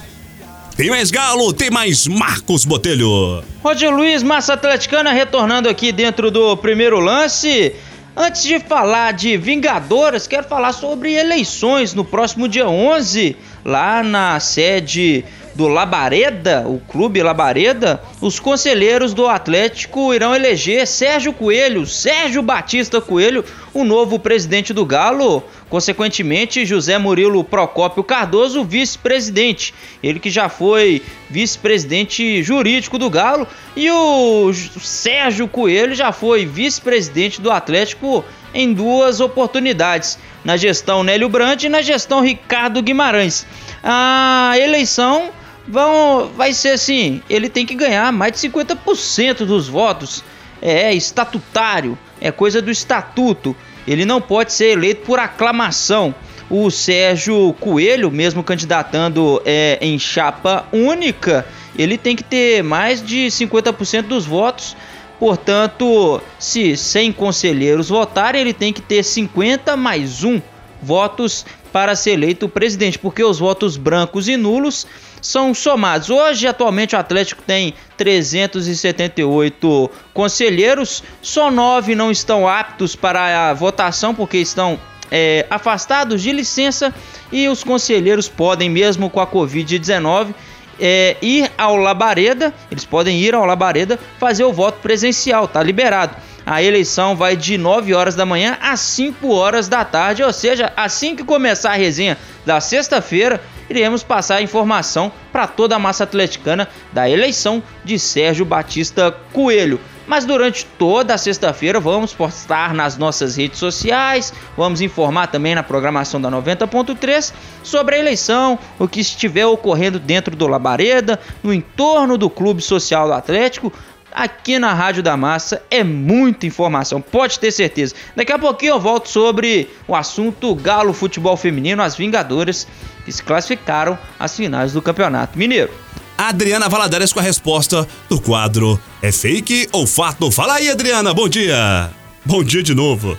Tem 0.80 0.88
mais 0.88 1.10
Galo, 1.10 1.52
tem 1.52 1.70
mais 1.70 2.06
Marcos 2.06 2.64
Botelho. 2.64 3.44
Roger 3.62 3.94
Luiz, 3.94 4.22
Massa 4.22 4.54
Atleticana, 4.54 5.12
retornando 5.12 5.68
aqui 5.68 5.92
dentro 5.92 6.30
do 6.30 6.56
primeiro 6.56 6.98
lance. 6.98 7.74
Antes 8.16 8.44
de 8.44 8.58
falar 8.60 9.12
de 9.12 9.36
Vingadoras, 9.36 10.26
quero 10.26 10.48
falar 10.48 10.72
sobre 10.72 11.12
eleições 11.12 11.92
no 11.92 12.02
próximo 12.02 12.48
dia 12.48 12.66
11, 12.66 13.36
lá 13.62 14.02
na 14.02 14.40
sede 14.40 15.22
do 15.60 15.68
Labareda, 15.68 16.64
o 16.66 16.80
Clube 16.88 17.22
Labareda, 17.22 18.02
os 18.18 18.40
conselheiros 18.40 19.12
do 19.12 19.28
Atlético 19.28 20.14
irão 20.14 20.34
eleger 20.34 20.86
Sérgio 20.86 21.34
Coelho, 21.34 21.84
Sérgio 21.84 22.40
Batista 22.40 22.98
Coelho, 22.98 23.44
o 23.74 23.84
novo 23.84 24.18
presidente 24.18 24.72
do 24.72 24.86
Galo. 24.86 25.44
Consequentemente, 25.68 26.64
José 26.64 26.96
Murilo 26.96 27.44
Procópio 27.44 28.02
Cardoso, 28.02 28.64
vice-presidente. 28.64 29.74
Ele 30.02 30.18
que 30.18 30.30
já 30.30 30.48
foi 30.48 31.02
vice-presidente 31.28 32.42
jurídico 32.42 32.96
do 32.96 33.10
Galo. 33.10 33.46
E 33.76 33.90
o 33.90 34.50
Sérgio 34.54 35.46
Coelho 35.46 35.94
já 35.94 36.10
foi 36.10 36.46
vice-presidente 36.46 37.38
do 37.38 37.50
Atlético 37.50 38.24
em 38.54 38.72
duas 38.72 39.20
oportunidades. 39.20 40.18
Na 40.42 40.56
gestão 40.56 41.02
Nélio 41.02 41.28
Brandt 41.28 41.66
e 41.66 41.68
na 41.68 41.82
gestão 41.82 42.22
Ricardo 42.22 42.80
Guimarães. 42.80 43.46
A 43.84 44.54
eleição 44.56 45.30
vão, 45.66 46.30
vai 46.36 46.52
ser 46.52 46.70
assim: 46.70 47.22
ele 47.28 47.48
tem 47.48 47.66
que 47.66 47.74
ganhar 47.74 48.12
mais 48.12 48.32
de 48.32 48.48
50% 48.48 49.44
dos 49.44 49.68
votos. 49.68 50.22
É 50.62 50.92
estatutário, 50.92 51.98
é 52.20 52.30
coisa 52.30 52.60
do 52.60 52.70
estatuto. 52.70 53.56
Ele 53.86 54.04
não 54.04 54.20
pode 54.20 54.52
ser 54.52 54.72
eleito 54.72 55.02
por 55.06 55.18
aclamação. 55.18 56.14
O 56.50 56.70
Sérgio 56.70 57.54
Coelho, 57.60 58.10
mesmo 58.10 58.42
candidatando 58.42 59.40
é, 59.44 59.78
em 59.80 59.98
chapa 59.98 60.66
única, 60.72 61.46
ele 61.78 61.96
tem 61.96 62.16
que 62.16 62.24
ter 62.24 62.62
mais 62.62 63.04
de 63.04 63.28
50% 63.28 64.02
dos 64.02 64.26
votos. 64.26 64.76
Portanto, 65.18 66.20
se 66.38 66.76
100 66.76 67.12
conselheiros 67.12 67.88
votarem, 67.88 68.40
ele 68.40 68.52
tem 68.52 68.72
que 68.72 68.80
ter 68.80 69.02
50 69.02 69.76
mais 69.76 70.24
1 70.24 70.42
votos 70.82 71.44
para 71.72 71.94
ser 71.94 72.12
eleito 72.12 72.48
presidente, 72.48 72.98
porque 72.98 73.22
os 73.22 73.38
votos 73.38 73.76
brancos 73.76 74.28
e 74.28 74.36
nulos 74.36 74.86
são 75.20 75.54
somados. 75.54 76.10
Hoje, 76.10 76.46
atualmente, 76.46 76.94
o 76.94 76.98
Atlético 76.98 77.42
tem 77.42 77.74
378 77.96 79.90
conselheiros, 80.12 81.02
só 81.20 81.50
nove 81.50 81.94
não 81.94 82.10
estão 82.10 82.48
aptos 82.48 82.96
para 82.96 83.50
a 83.50 83.54
votação 83.54 84.14
porque 84.14 84.38
estão 84.38 84.78
é, 85.10 85.46
afastados 85.50 86.22
de 86.22 86.32
licença 86.32 86.94
e 87.32 87.48
os 87.48 87.64
conselheiros 87.64 88.28
podem, 88.28 88.70
mesmo 88.70 89.10
com 89.10 89.20
a 89.20 89.26
Covid-19, 89.26 90.34
é, 90.80 91.16
ir 91.20 91.50
ao 91.58 91.76
Labareda, 91.76 92.54
eles 92.70 92.84
podem 92.84 93.20
ir 93.20 93.34
ao 93.34 93.44
Labareda 93.44 93.98
fazer 94.18 94.44
o 94.44 94.52
voto 94.52 94.78
presencial, 94.80 95.46
tá 95.46 95.62
liberado. 95.62 96.16
A 96.50 96.60
eleição 96.60 97.14
vai 97.14 97.36
de 97.36 97.56
9 97.56 97.94
horas 97.94 98.16
da 98.16 98.26
manhã 98.26 98.58
às 98.60 98.80
5 98.80 99.32
horas 99.32 99.68
da 99.68 99.84
tarde, 99.84 100.24
ou 100.24 100.32
seja, 100.32 100.72
assim 100.76 101.14
que 101.14 101.22
começar 101.22 101.70
a 101.70 101.76
resenha 101.76 102.18
da 102.44 102.60
sexta-feira, 102.60 103.40
iremos 103.68 104.02
passar 104.02 104.38
a 104.38 104.42
informação 104.42 105.12
para 105.30 105.46
toda 105.46 105.76
a 105.76 105.78
massa 105.78 106.02
atleticana 106.02 106.68
da 106.92 107.08
eleição 107.08 107.62
de 107.84 108.00
Sérgio 108.00 108.44
Batista 108.44 109.14
Coelho. 109.32 109.78
Mas 110.08 110.24
durante 110.24 110.66
toda 110.76 111.14
a 111.14 111.18
sexta-feira 111.18 111.78
vamos 111.78 112.12
postar 112.12 112.74
nas 112.74 112.98
nossas 112.98 113.36
redes 113.36 113.60
sociais, 113.60 114.32
vamos 114.56 114.80
informar 114.80 115.28
também 115.28 115.54
na 115.54 115.62
programação 115.62 116.20
da 116.20 116.28
90.3 116.28 117.32
sobre 117.62 117.94
a 117.94 117.98
eleição, 118.00 118.58
o 118.76 118.88
que 118.88 118.98
estiver 118.98 119.46
ocorrendo 119.46 120.00
dentro 120.00 120.34
do 120.34 120.48
Labareda, 120.48 121.20
no 121.44 121.54
entorno 121.54 122.18
do 122.18 122.28
Clube 122.28 122.60
Social 122.60 123.06
do 123.06 123.14
Atlético. 123.14 123.72
Aqui 124.12 124.58
na 124.58 124.74
Rádio 124.74 125.02
da 125.02 125.16
Massa 125.16 125.62
é 125.70 125.84
muita 125.84 126.46
informação, 126.46 127.00
pode 127.00 127.38
ter 127.38 127.52
certeza. 127.52 127.94
Daqui 128.16 128.32
a 128.32 128.38
pouquinho 128.38 128.74
eu 128.74 128.80
volto 128.80 129.08
sobre 129.08 129.68
o 129.86 129.94
assunto 129.94 130.54
Galo 130.54 130.92
Futebol 130.92 131.36
Feminino, 131.36 131.82
as 131.82 131.96
Vingadoras, 131.96 132.66
que 133.04 133.12
se 133.12 133.22
classificaram 133.22 133.98
às 134.18 134.36
finais 134.36 134.72
do 134.72 134.82
Campeonato 134.82 135.38
Mineiro. 135.38 135.72
Adriana 136.18 136.68
Valadares 136.68 137.12
com 137.12 137.20
a 137.20 137.22
resposta 137.22 137.88
do 138.06 138.20
quadro 138.20 138.78
É 139.00 139.10
fake 139.10 139.70
ou 139.72 139.86
fato? 139.86 140.30
Fala 140.30 140.54
aí, 140.54 140.68
Adriana, 140.68 141.14
bom 141.14 141.28
dia! 141.28 141.90
Bom 142.24 142.44
dia 142.44 142.62
de 142.62 142.74
novo. 142.74 143.16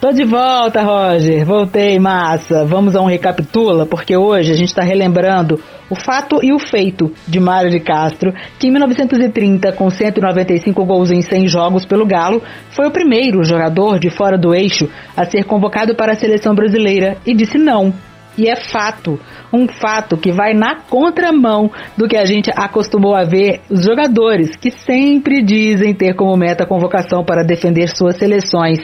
Tô 0.00 0.12
de 0.12 0.24
volta, 0.24 0.82
Roger. 0.82 1.44
Voltei, 1.46 1.98
massa. 1.98 2.66
Vamos 2.66 2.94
a 2.94 3.00
um 3.00 3.06
recapitula, 3.06 3.86
porque 3.86 4.14
hoje 4.14 4.52
a 4.52 4.54
gente 4.54 4.68
está 4.68 4.82
relembrando 4.82 5.58
o 5.88 5.94
fato 5.94 6.40
e 6.42 6.52
o 6.52 6.58
feito 6.58 7.12
de 7.26 7.38
Mário 7.38 7.70
de 7.70 7.80
Castro, 7.80 8.32
que 8.58 8.68
em 8.68 8.70
1930, 8.70 9.72
com 9.72 9.88
195 9.88 10.84
gols 10.84 11.10
em 11.10 11.22
100 11.22 11.48
jogos 11.48 11.86
pelo 11.86 12.06
Galo, 12.06 12.42
foi 12.70 12.86
o 12.86 12.90
primeiro 12.90 13.44
jogador 13.44 13.98
de 13.98 14.10
fora 14.10 14.36
do 14.36 14.54
eixo 14.54 14.88
a 15.16 15.24
ser 15.24 15.44
convocado 15.44 15.94
para 15.94 16.12
a 16.12 16.16
seleção 16.16 16.54
brasileira 16.54 17.16
e 17.26 17.34
disse 17.34 17.58
não. 17.58 17.92
E 18.38 18.48
é 18.50 18.56
fato, 18.56 19.18
um 19.50 19.66
fato 19.66 20.16
que 20.16 20.30
vai 20.30 20.52
na 20.52 20.76
contramão 20.76 21.70
do 21.96 22.06
que 22.06 22.16
a 22.16 22.24
gente 22.26 22.50
acostumou 22.54 23.14
a 23.14 23.24
ver 23.24 23.62
os 23.70 23.82
jogadores 23.82 24.54
que 24.56 24.70
sempre 24.70 25.42
dizem 25.42 25.94
ter 25.94 26.14
como 26.14 26.36
meta 26.36 26.64
a 26.64 26.66
convocação 26.66 27.24
para 27.24 27.42
defender 27.42 27.88
suas 27.88 28.16
seleções. 28.18 28.80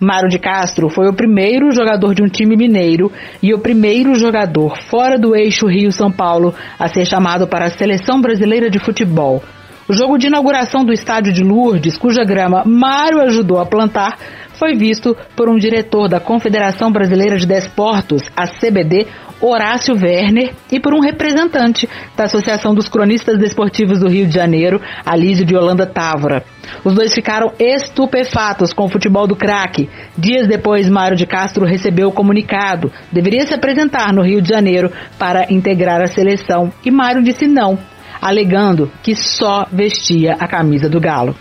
Mário 0.00 0.28
de 0.28 0.38
Castro 0.38 0.88
foi 0.88 1.08
o 1.08 1.12
primeiro 1.12 1.72
jogador 1.72 2.14
de 2.14 2.22
um 2.22 2.28
time 2.28 2.56
mineiro 2.56 3.10
e 3.42 3.52
o 3.52 3.58
primeiro 3.58 4.14
jogador 4.14 4.78
fora 4.88 5.18
do 5.18 5.34
eixo 5.34 5.66
Rio-São 5.66 6.10
Paulo 6.10 6.54
a 6.78 6.86
ser 6.88 7.04
chamado 7.04 7.48
para 7.48 7.66
a 7.66 7.70
seleção 7.70 8.20
brasileira 8.20 8.70
de 8.70 8.78
futebol. 8.78 9.42
O 9.88 9.92
jogo 9.92 10.18
de 10.18 10.28
inauguração 10.28 10.84
do 10.84 10.92
estádio 10.92 11.32
de 11.32 11.42
Lourdes, 11.42 11.96
cuja 11.96 12.22
grama 12.22 12.62
Mário 12.64 13.22
ajudou 13.22 13.58
a 13.58 13.66
plantar, 13.66 14.18
foi 14.52 14.74
visto 14.74 15.16
por 15.34 15.48
um 15.48 15.56
diretor 15.56 16.08
da 16.08 16.20
Confederação 16.20 16.92
Brasileira 16.92 17.36
de 17.36 17.46
Desportos, 17.46 18.22
a 18.36 18.46
CBD, 18.46 19.06
Horácio 19.40 19.94
Werner, 19.94 20.54
e 20.70 20.80
por 20.80 20.92
um 20.94 21.00
representante 21.00 21.88
da 22.16 22.24
Associação 22.24 22.74
dos 22.74 22.88
Cronistas 22.88 23.38
Desportivos 23.38 24.00
do 24.00 24.08
Rio 24.08 24.26
de 24.26 24.34
Janeiro, 24.34 24.80
Alísio 25.04 25.44
de 25.44 25.56
Holanda 25.56 25.86
Távora. 25.86 26.44
Os 26.84 26.94
dois 26.94 27.14
ficaram 27.14 27.52
estupefatos 27.58 28.72
com 28.72 28.84
o 28.84 28.88
futebol 28.88 29.26
do 29.26 29.36
craque. 29.36 29.88
Dias 30.16 30.46
depois, 30.46 30.88
Mário 30.88 31.16
de 31.16 31.26
Castro 31.26 31.64
recebeu 31.64 32.08
o 32.08 32.12
comunicado. 32.12 32.92
Deveria 33.12 33.46
se 33.46 33.54
apresentar 33.54 34.12
no 34.12 34.22
Rio 34.22 34.42
de 34.42 34.48
Janeiro 34.48 34.90
para 35.18 35.52
integrar 35.52 36.00
a 36.00 36.06
seleção 36.08 36.72
e 36.84 36.90
Mário 36.90 37.22
disse 37.22 37.46
não, 37.46 37.78
alegando 38.20 38.90
que 39.02 39.14
só 39.14 39.66
vestia 39.70 40.34
a 40.38 40.46
camisa 40.46 40.88
do 40.88 41.00
Galo. 41.00 41.36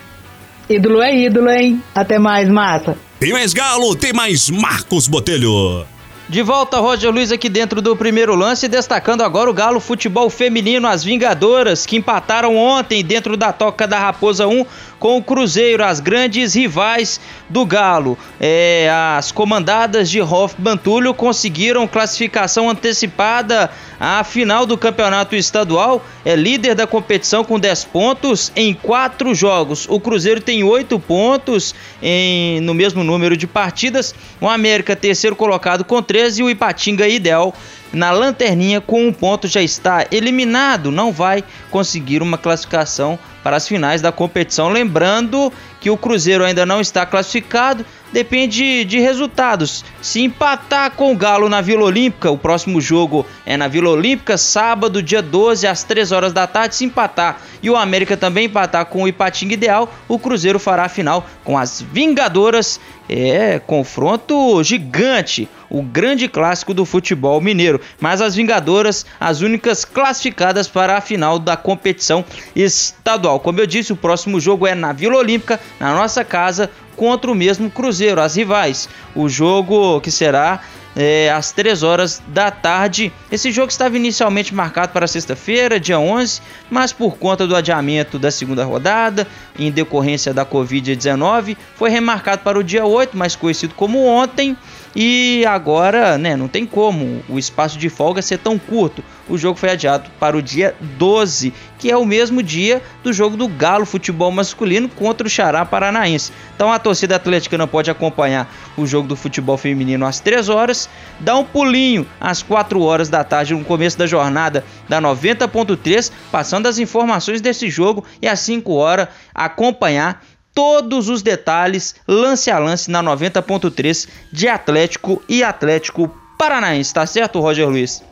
Ídolo 0.70 1.02
é 1.02 1.16
ídolo, 1.16 1.50
hein? 1.50 1.82
Até 1.96 2.20
mais, 2.20 2.50
massa. 2.50 2.98
Tem 3.20 3.32
mais 3.32 3.54
Galo, 3.54 3.96
tem 3.96 4.14
mais 4.14 4.50
Marcos 4.50 5.08
Botelho. 5.08 5.86
De 6.30 6.44
volta, 6.44 6.80
Roger 6.80 7.10
Luiz 7.10 7.32
aqui 7.32 7.48
dentro 7.48 7.82
do 7.82 7.96
primeiro 7.96 8.36
lance, 8.36 8.68
destacando 8.68 9.22
agora 9.22 9.50
o 9.50 9.54
Galo 9.54 9.80
Futebol 9.80 10.30
Feminino, 10.30 10.86
as 10.86 11.02
Vingadoras, 11.02 11.86
que 11.86 11.96
empataram 11.96 12.54
ontem 12.58 13.02
dentro 13.02 13.38
da 13.38 13.54
Toca 13.54 13.88
da 13.88 13.98
Raposa 13.98 14.46
1 14.46 14.66
com 15.00 15.18
o 15.18 15.24
Cruzeiro, 15.24 15.84
as 15.84 16.00
grandes 16.00 16.54
rivais 16.54 17.20
do 17.50 17.66
Galo. 17.66 18.18
É, 18.40 18.90
as 19.18 19.32
comandadas 19.32 20.10
de 20.10 20.20
Rolf 20.20 20.54
Bantulho 20.58 21.14
conseguiram 21.14 21.88
classificação 21.88 22.70
antecipada 22.70 23.70
à 24.00 24.24
final 24.24 24.66
do 24.66 24.78
campeonato 24.78 25.36
estadual. 25.36 26.04
É 26.26 26.36
líder 26.36 26.76
da 26.76 26.88
competição 26.88 27.44
com 27.44 27.60
10 27.60 27.86
pontos 27.86 28.52
em 28.56 28.74
4 28.74 29.34
jogos. 29.34 29.88
O 29.90 30.00
Cruzeiro 30.00 30.42
tem 30.42 30.64
8 30.64 31.00
pontos 31.00 31.74
em, 32.02 32.60
no 32.62 32.74
mesmo 32.74 33.04
número 33.04 33.38
de 33.38 33.48
partidas. 33.48 34.14
O 34.42 34.50
América, 34.50 34.96
terceiro 34.96 35.36
colocado 35.36 35.84
com 35.84 36.02
13 36.02 36.42
e 36.42 36.44
o 36.44 36.50
Ipatinga 36.50 37.08
ideal 37.08 37.54
na 37.98 38.12
lanterninha 38.12 38.80
com 38.80 39.08
um 39.08 39.12
ponto 39.12 39.48
já 39.48 39.62
está 39.62 40.06
eliminado, 40.12 40.92
não 40.92 41.12
vai 41.12 41.44
conseguir 41.72 42.22
uma 42.22 42.38
classificação 42.38 43.20
para 43.44 43.58
as 43.58 43.68
finais 43.68 44.02
da 44.02 44.12
competição. 44.12 44.70
Lembrando 44.70 45.52
que 45.88 45.92
o 45.92 45.96
Cruzeiro 45.96 46.44
ainda 46.44 46.66
não 46.66 46.82
está 46.82 47.06
classificado, 47.06 47.86
depende 48.12 48.84
de 48.84 49.00
resultados. 49.00 49.86
Se 50.02 50.22
empatar 50.22 50.92
com 50.92 51.14
o 51.14 51.16
Galo 51.16 51.48
na 51.48 51.62
Vila 51.62 51.86
Olímpica, 51.86 52.30
o 52.30 52.38
próximo 52.38 52.82
jogo 52.82 53.26
é 53.46 53.56
na 53.56 53.70
Vila 53.70 53.90
Olímpica, 53.90 54.38
sábado, 54.38 55.02
dia 55.02 55.22
12, 55.22 55.66
às 55.66 55.86
3 55.86 56.12
horas 56.12 56.34
da 56.34 56.46
tarde. 56.46 56.76
Se 56.76 56.84
empatar 56.84 57.40
e 57.64 57.70
o 57.70 57.78
América 57.78 58.18
também 58.18 58.48
empatar 58.48 58.86
com 58.88 59.04
o 59.04 59.08
Ipatinga 59.08 59.54
Ideal, 59.54 59.90
o 60.10 60.20
Cruzeiro 60.20 60.60
fará 60.60 60.84
a 60.84 60.90
final 60.90 61.26
com 61.46 61.58
as 61.58 61.82
Vingadoras. 61.82 62.82
É 63.10 63.58
confronto 63.60 64.62
gigante, 64.64 65.48
o 65.70 65.82
grande 65.82 66.28
clássico 66.28 66.74
do 66.74 66.84
futebol 66.84 67.40
mineiro. 67.40 67.80
Mas 68.02 68.22
as 68.22 68.36
Vingadoras, 68.36 69.06
as 69.18 69.40
únicas 69.40 69.86
classificadas 69.86 70.68
para 70.68 70.98
a 70.98 71.02
final 71.02 71.40
da 71.40 71.56
competição 71.56 72.26
estadual. 72.54 73.40
Como 73.40 73.62
eu 73.62 73.66
disse, 73.66 73.94
o 73.94 73.96
próximo 73.96 74.42
jogo 74.42 74.68
é 74.68 74.76
na 74.76 74.92
Vila 74.92 75.16
Olímpica, 75.16 75.58
na 75.80 75.94
nossa 75.94 76.24
casa, 76.24 76.70
contra 76.96 77.32
o 77.32 77.36
mesmo 77.36 77.70
Cruzeiro, 77.70 78.22
as 78.22 78.36
rivais. 78.36 78.90
O 79.16 79.30
jogo 79.30 80.02
que 80.02 80.12
será 80.12 80.62
é, 80.98 81.32
às 81.32 81.52
3 81.52 81.84
horas 81.84 82.22
da 82.28 82.50
tarde. 82.50 83.14
Esse 83.32 83.52
jogo 83.52 83.70
estava 83.70 83.96
inicialmente 83.96 84.54
marcado 84.54 84.92
para 84.92 85.06
sexta-feira, 85.06 85.80
dia 85.80 86.00
11, 86.00 86.42
mas 86.72 86.92
por 86.92 87.18
conta 87.18 87.46
do 87.46 87.56
adiamento 87.56 88.18
da 88.18 88.32
segunda 88.32 88.66
rodada, 88.66 89.28
em 89.60 89.72
decorrência 89.72 90.34
da 90.34 90.44
Covid-19, 90.44 91.56
foi 91.76 91.92
remarcado 91.92 92.42
para 92.42 92.58
o 92.58 92.64
dia 92.64 92.84
8, 92.84 93.16
mais 93.16 93.36
conhecido 93.36 93.76
como 93.76 94.04
ontem. 94.04 94.58
E 94.96 95.46
agora, 95.46 96.18
né, 96.18 96.36
não 96.36 96.48
tem 96.48 96.66
como 96.66 97.24
o 97.30 97.38
espaço 97.38 97.78
de 97.78 97.90
folga 97.90 98.22
ser 98.22 98.40
tão 98.40 98.58
curto. 98.58 99.04
O 99.30 99.38
jogo 99.38 99.60
foi 99.60 99.70
adiado 99.70 100.10
para 100.20 100.38
o 100.38 100.42
dia 100.42 100.76
12, 100.98 101.54
que 101.78 101.92
é 101.92 101.98
o 101.98 102.06
mesmo 102.06 102.42
dia 102.42 102.82
do 103.04 103.12
jogo 103.12 103.38
do 103.38 103.48
Galo 103.48 103.86
Futebol 103.86 104.32
Masculino 104.32 104.90
contra 104.90 105.28
o 105.28 105.30
Xará 105.30 105.66
Paranaense. 105.66 106.32
Então 106.56 106.72
a 106.72 106.80
torcida 106.80 107.16
atleticana 107.16 107.68
pode 107.68 107.92
acompanhar 107.92 108.52
o 108.78 108.86
jogo 108.88 109.08
do 109.08 109.16
futebol 109.16 109.58
feminino 109.58 110.06
às 110.06 110.20
3 110.20 110.50
horas, 110.50 110.90
dá 111.20 111.38
um 111.38 111.44
pulinho 111.44 112.08
às 112.20 112.42
4 112.42 112.82
horas 112.82 113.10
da 113.10 113.24
tarde 113.24 113.54
no 113.54 113.66
começo 113.66 113.98
da 113.98 114.08
jornada 114.08 114.64
da 114.88 115.02
90.3, 115.02 116.12
passando 116.32 116.68
as 116.68 116.80
informações 116.80 117.42
desse 117.42 117.70
jogo 117.70 118.04
e 118.22 118.28
às 118.28 118.40
5 118.40 118.74
horas 118.74 119.10
acompanhar 119.34 120.24
todos 120.58 121.08
os 121.08 121.22
detalhes 121.22 121.94
lance 122.08 122.50
a 122.50 122.58
lance 122.58 122.90
na 122.90 123.04
90.3 123.04 124.10
de 124.34 124.48
Atlético 124.48 125.22
e 125.30 125.44
Atlético 125.44 126.10
Paranaense, 126.36 126.92
tá 126.92 127.06
certo, 127.06 127.40
Roger 127.40 127.70
Luiz? 127.70 128.04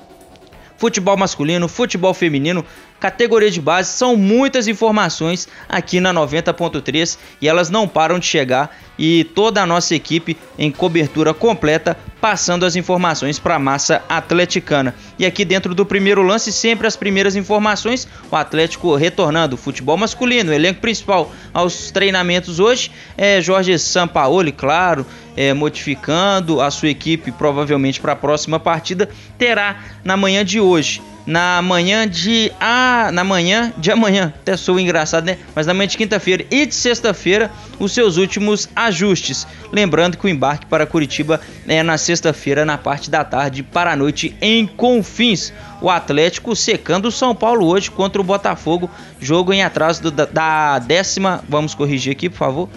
Futebol 0.77 1.17
masculino, 1.17 1.67
futebol 1.67 2.13
feminino, 2.13 2.63
categoria 2.99 3.51
de 3.51 3.61
base, 3.61 3.91
são 3.91 4.15
muitas 4.15 4.67
informações 4.67 5.47
aqui 5.67 5.99
na 5.99 6.13
90.3 6.13 7.17
e 7.41 7.47
elas 7.47 7.69
não 7.69 7.87
param 7.87 8.19
de 8.19 8.25
chegar 8.25 8.75
e 8.97 9.23
toda 9.23 9.61
a 9.61 9.65
nossa 9.65 9.93
equipe 9.93 10.37
em 10.57 10.71
cobertura 10.71 11.33
completa 11.33 11.97
passando 12.21 12.65
as 12.65 12.75
informações 12.75 13.37
para 13.37 13.55
a 13.55 13.59
massa 13.59 14.01
atleticana. 14.09 14.95
E 15.19 15.25
aqui 15.25 15.45
dentro 15.45 15.75
do 15.75 15.85
primeiro 15.85 16.23
lance, 16.23 16.51
sempre 16.51 16.87
as 16.87 16.95
primeiras 16.95 17.35
informações, 17.35 18.07
o 18.31 18.35
Atlético 18.35 18.95
retornando, 18.95 19.55
futebol 19.55 19.95
masculino, 19.95 20.51
elenco 20.51 20.81
principal 20.81 21.31
aos 21.53 21.91
treinamentos 21.91 22.59
hoje 22.59 22.89
é 23.15 23.39
Jorge 23.41 23.77
Sampaoli, 23.77 24.51
claro, 24.51 25.05
é, 25.37 25.53
modificando 25.53 26.61
a 26.61 26.71
sua 26.71 26.89
equipe 26.89 27.31
provavelmente 27.31 27.99
para 27.99 28.13
a 28.13 28.15
próxima 28.15 28.59
partida, 28.59 29.07
terá 29.37 29.83
na 30.03 30.17
manhã 30.17 30.43
de 30.43 30.59
hoje 30.59 31.01
na 31.25 31.61
manhã 31.61 32.07
de 32.07 32.51
ah, 32.59 33.09
na 33.11 33.23
manhã 33.23 33.73
de 33.77 33.91
amanhã, 33.91 34.33
até 34.41 34.55
sou 34.55 34.79
engraçado, 34.79 35.25
né? 35.25 35.37
Mas 35.55 35.65
na 35.65 35.73
manhã 35.73 35.87
de 35.87 35.97
quinta-feira 35.97 36.45
e 36.51 36.65
de 36.65 36.75
sexta-feira, 36.75 37.51
os 37.79 37.91
seus 37.91 38.17
últimos 38.17 38.69
ajustes. 38.75 39.47
Lembrando 39.71 40.17
que 40.17 40.25
o 40.25 40.29
embarque 40.29 40.65
para 40.67 40.85
Curitiba 40.85 41.41
é 41.67 41.81
na 41.81 41.97
sexta-feira, 41.97 42.63
na 42.63 42.77
parte 42.77 43.09
da 43.09 43.23
tarde, 43.23 43.63
para 43.63 43.93
a 43.93 43.95
noite 43.95 44.35
em 44.39 44.67
Confins. 44.67 45.51
O 45.81 45.89
Atlético 45.89 46.55
secando 46.55 47.07
o 47.07 47.11
São 47.11 47.35
Paulo 47.35 47.65
hoje 47.65 47.89
contra 47.89 48.21
o 48.21 48.23
Botafogo, 48.23 48.89
jogo 49.19 49.51
em 49.51 49.63
atraso 49.63 50.03
do, 50.03 50.11
da, 50.11 50.79
décima, 50.79 51.43
vamos 51.49 51.73
corrigir 51.73 52.11
aqui, 52.11 52.29
por 52.29 52.37
favor. 52.37 52.69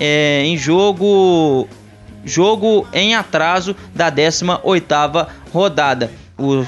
É, 0.00 0.42
em 0.44 0.56
jogo 0.56 1.68
jogo 2.24 2.86
em 2.92 3.14
atraso 3.14 3.74
da 3.94 4.10
18 4.10 4.60
oitava 4.62 5.28
rodada. 5.52 6.10
O 6.36 6.64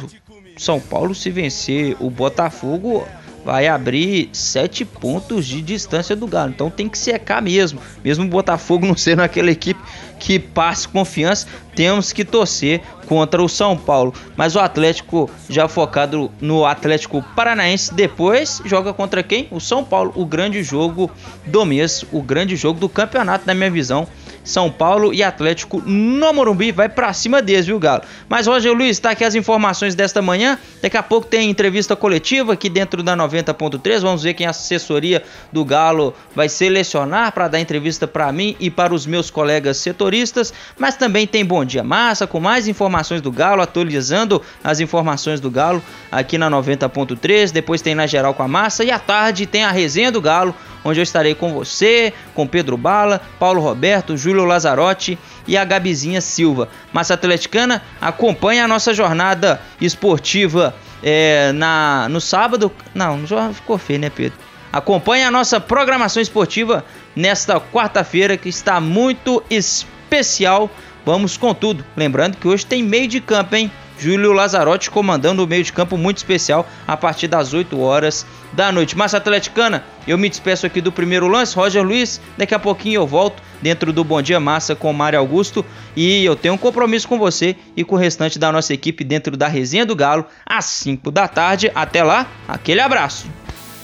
são 0.61 0.79
Paulo, 0.79 1.15
se 1.15 1.31
vencer 1.31 1.97
o 1.99 2.11
Botafogo, 2.11 3.09
vai 3.43 3.67
abrir 3.67 4.29
sete 4.31 4.85
pontos 4.85 5.47
de 5.47 5.63
distância 5.63 6.15
do 6.15 6.27
Galo. 6.27 6.51
Então 6.51 6.69
tem 6.69 6.87
que 6.87 6.99
secar 6.99 7.41
mesmo. 7.41 7.81
Mesmo 8.05 8.27
o 8.27 8.29
Botafogo 8.29 8.85
não 8.87 8.95
sendo 8.95 9.23
aquela 9.23 9.51
equipe 9.51 9.81
que 10.19 10.39
passe 10.39 10.87
confiança, 10.87 11.47
temos 11.75 12.13
que 12.13 12.27
torcer 12.27 12.83
contra 13.07 13.43
o 13.43 13.49
São 13.49 13.75
Paulo. 13.75 14.13
Mas 14.37 14.55
o 14.55 14.61
Atlético 14.61 15.31
já 15.49 15.67
focado 15.67 16.31
no 16.43 16.67
Atlético 16.67 17.23
Paranaense, 17.35 17.95
depois 17.95 18.61
joga 18.67 18.93
contra 18.93 19.23
quem? 19.23 19.49
O 19.51 19.61
São 19.61 19.83
Paulo, 19.83 20.13
o 20.15 20.27
grande 20.27 20.63
jogo 20.63 21.11
do 21.47 21.65
mês, 21.65 22.05
o 22.13 22.21
grande 22.21 22.55
jogo 22.55 22.79
do 22.79 22.89
campeonato, 22.89 23.47
na 23.47 23.55
minha 23.55 23.71
visão. 23.71 24.07
São 24.45 24.71
Paulo 24.71 25.13
e 25.13 25.23
Atlético 25.23 25.83
no 25.85 26.33
Morumbi. 26.33 26.73
Vai 26.73 26.89
para 26.89 27.13
cima 27.13 27.43
deles, 27.43 27.67
viu, 27.67 27.79
Galo? 27.79 28.03
Mas, 28.29 28.47
Roger 28.47 28.73
Luiz, 28.73 28.99
tá 28.99 29.11
aqui 29.11 29.25
as 29.25 29.35
informações 29.35 29.95
desta 29.95 30.23
manhã. 30.23 30.59
Daqui 30.83 30.97
a 30.97 31.03
pouco 31.03 31.27
tem 31.27 31.51
entrevista 31.51 31.95
coletiva 31.95 32.55
aqui 32.55 32.69
dentro 32.69 33.03
da 33.03 33.17
90.3. 33.17 34.01
Vamos 34.01 34.23
ver 34.23 34.35
quem 34.35 34.47
a 34.47 34.51
assessoria 34.51 35.23
do 35.53 35.65
Galo 35.65 36.15
vai 36.35 36.49
selecionar 36.49 37.33
para 37.33 37.49
dar 37.49 37.61
entrevista 37.61 38.07
para 38.07 38.33
mim 38.33 38.57
e 38.59 38.71
para 38.71 38.95
os 38.95 39.07
meus 39.07 39.31
colegas 39.31 39.77
setoristas. 39.77 40.53
Mas 40.79 40.97
também 40.97 41.27
tem 41.27 41.45
Bom 41.45 41.65
Dia 41.65 41.85
Massa 41.85 42.27
com 42.27 42.41
mais 42.41 42.69
informações 42.69 43.21
do 43.21 43.31
Galo, 43.31 43.63
atualizando 43.63 44.41
as 44.63 44.81
informações 44.81 45.41
do 45.41 45.51
Galo 45.51 45.83
aqui 46.11 46.39
na 46.39 46.51
90.3. 46.51 47.53
Depois 47.53 47.83
tem 47.83 47.95
na 47.95 48.07
geral 48.07 48.35
com 48.35 48.43
a 48.43 48.49
Massa. 48.49 48.85
E 48.85 48.91
à 48.91 48.99
tarde 48.99 49.47
tem 49.47 49.65
a 49.65 49.71
resenha 49.71 50.11
do 50.11 50.21
Galo 50.21 50.55
onde 50.85 51.01
eu 51.01 51.03
estarei 51.03 51.35
com 51.35 51.53
você, 51.53 52.13
com 52.35 52.47
Pedro 52.47 52.77
Bala, 52.77 53.21
Paulo 53.39 53.61
Roberto, 53.61 54.17
Júlio 54.31 54.45
Lazarotti 54.45 55.19
e 55.47 55.57
a 55.57 55.65
Gabizinha 55.65 56.21
Silva. 56.21 56.69
Massa 56.93 57.15
Atleticana, 57.15 57.83
acompanha 58.01 58.65
a 58.65 58.69
nossa 58.69 58.95
jornada 58.95 59.61
esportiva 59.81 60.75
é, 61.03 61.51
na, 61.53 62.09
no 62.09 62.21
sábado. 62.21 62.71
Não, 62.95 63.27
já 63.27 63.53
ficou 63.53 63.77
feio, 63.77 63.99
né, 63.99 64.11
Pedro? 64.11 64.39
Acompanhe 64.73 65.25
a 65.25 65.31
nossa 65.33 65.59
programação 65.59 66.23
esportiva 66.23 66.85
nesta 67.17 67.61
quarta-feira 67.61 68.37
que 68.37 68.49
está 68.49 68.81
muito 68.81 69.43
especial. 69.51 70.71
Vamos 71.05 71.37
com 71.37 71.53
tudo. 71.53 71.85
Lembrando 71.97 72.37
que 72.37 72.47
hoje 72.47 72.65
tem 72.65 72.83
meio 72.83 73.09
de 73.09 73.21
campo, 73.21 73.57
hein? 73.57 73.71
Júlio 74.01 74.33
Lazarotti 74.33 74.91
comandando 74.91 75.45
o 75.45 75.47
meio 75.47 75.63
de 75.63 75.73
campo 75.73 75.99
muito 75.99 76.17
especial 76.17 76.67
a 76.89 76.97
partir 76.97 77.29
das 77.29 77.53
8 77.53 77.79
horas 77.79 78.27
da 78.53 78.73
noite. 78.73 78.97
Massa 78.97 79.19
Atleticana, 79.19 79.85
eu 80.09 80.17
me 80.17 80.29
despeço 80.29 80.65
aqui 80.65 80.81
do 80.81 80.91
primeiro 80.91 81.29
lance. 81.29 81.55
Roger 81.55 81.85
Luiz, 81.85 82.21
daqui 82.39 82.55
a 82.55 82.59
pouquinho 82.59 83.01
eu 83.03 83.07
volto 83.07 83.43
dentro 83.61 83.93
do 83.93 84.03
Bom 84.03 84.23
Dia 84.23 84.41
Massa 84.41 84.75
com 84.75 84.91
o 84.91 84.95
Mário 84.95 85.19
Augusto. 85.19 85.65
E 85.95 86.25
eu 86.25 86.35
tenho 86.35 86.55
um 86.55 86.59
compromisso 86.59 87.07
com 87.07 87.19
você 87.19 87.55
e 87.77 87.85
com 87.85 87.95
o 87.95 87.99
restante 87.99 88.39
da 88.39 88.51
nossa 88.51 88.73
equipe 88.73 89.05
dentro 89.05 89.37
da 89.37 89.47
Resenha 89.47 89.85
do 89.85 89.95
Galo 89.95 90.25
às 90.47 90.65
5 90.65 91.11
da 91.11 91.29
tarde. 91.29 91.71
Até 91.75 92.03
lá, 92.03 92.27
aquele 92.49 92.81
abraço. 92.81 93.27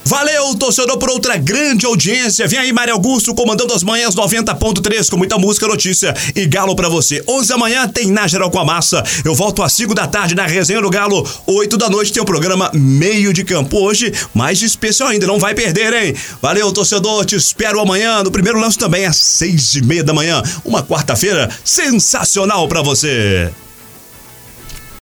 Valeu, 0.07 0.55
torcedor, 0.55 0.97
por 0.97 1.09
outra 1.09 1.35
grande 1.35 1.85
audiência. 1.85 2.47
Vem 2.47 2.57
aí, 2.57 2.71
Mário 2.71 2.93
Augusto, 2.93 3.35
comandando 3.35 3.73
as 3.73 3.83
manhãs 3.83 4.15
90.3, 4.15 5.09
com 5.09 5.17
muita 5.17 5.37
música, 5.37 5.67
notícia 5.67 6.13
e 6.33 6.45
galo 6.45 6.77
para 6.77 6.87
você. 6.87 7.21
11 7.27 7.49
da 7.49 7.57
manhã 7.57 7.85
tem 7.89 8.09
Na 8.09 8.25
Geral 8.25 8.49
com 8.49 8.57
a 8.57 8.63
Massa. 8.63 9.03
Eu 9.25 9.35
volto 9.35 9.61
às 9.61 9.73
5 9.73 9.93
da 9.93 10.07
tarde 10.07 10.33
na 10.33 10.47
Resenha 10.47 10.81
do 10.81 10.89
Galo. 10.89 11.29
8 11.45 11.75
da 11.75 11.89
noite 11.89 12.13
tem 12.13 12.23
o 12.23 12.25
programa 12.25 12.71
Meio 12.73 13.33
de 13.33 13.43
Campo. 13.43 13.79
Hoje, 13.79 14.13
mais 14.33 14.61
especial 14.61 15.09
ainda, 15.09 15.27
não 15.27 15.39
vai 15.39 15.53
perder, 15.53 15.93
hein? 15.93 16.15
Valeu, 16.41 16.71
torcedor, 16.71 17.25
te 17.25 17.35
espero 17.35 17.81
amanhã. 17.81 18.23
No 18.23 18.31
primeiro 18.31 18.61
lance 18.61 18.77
também, 18.77 19.05
às 19.05 19.17
6 19.17 19.75
e 19.75 19.81
meia 19.81 20.05
da 20.05 20.13
manhã. 20.13 20.41
Uma 20.63 20.81
quarta-feira 20.81 21.49
sensacional 21.65 22.65
para 22.69 22.81
você. 22.81 23.51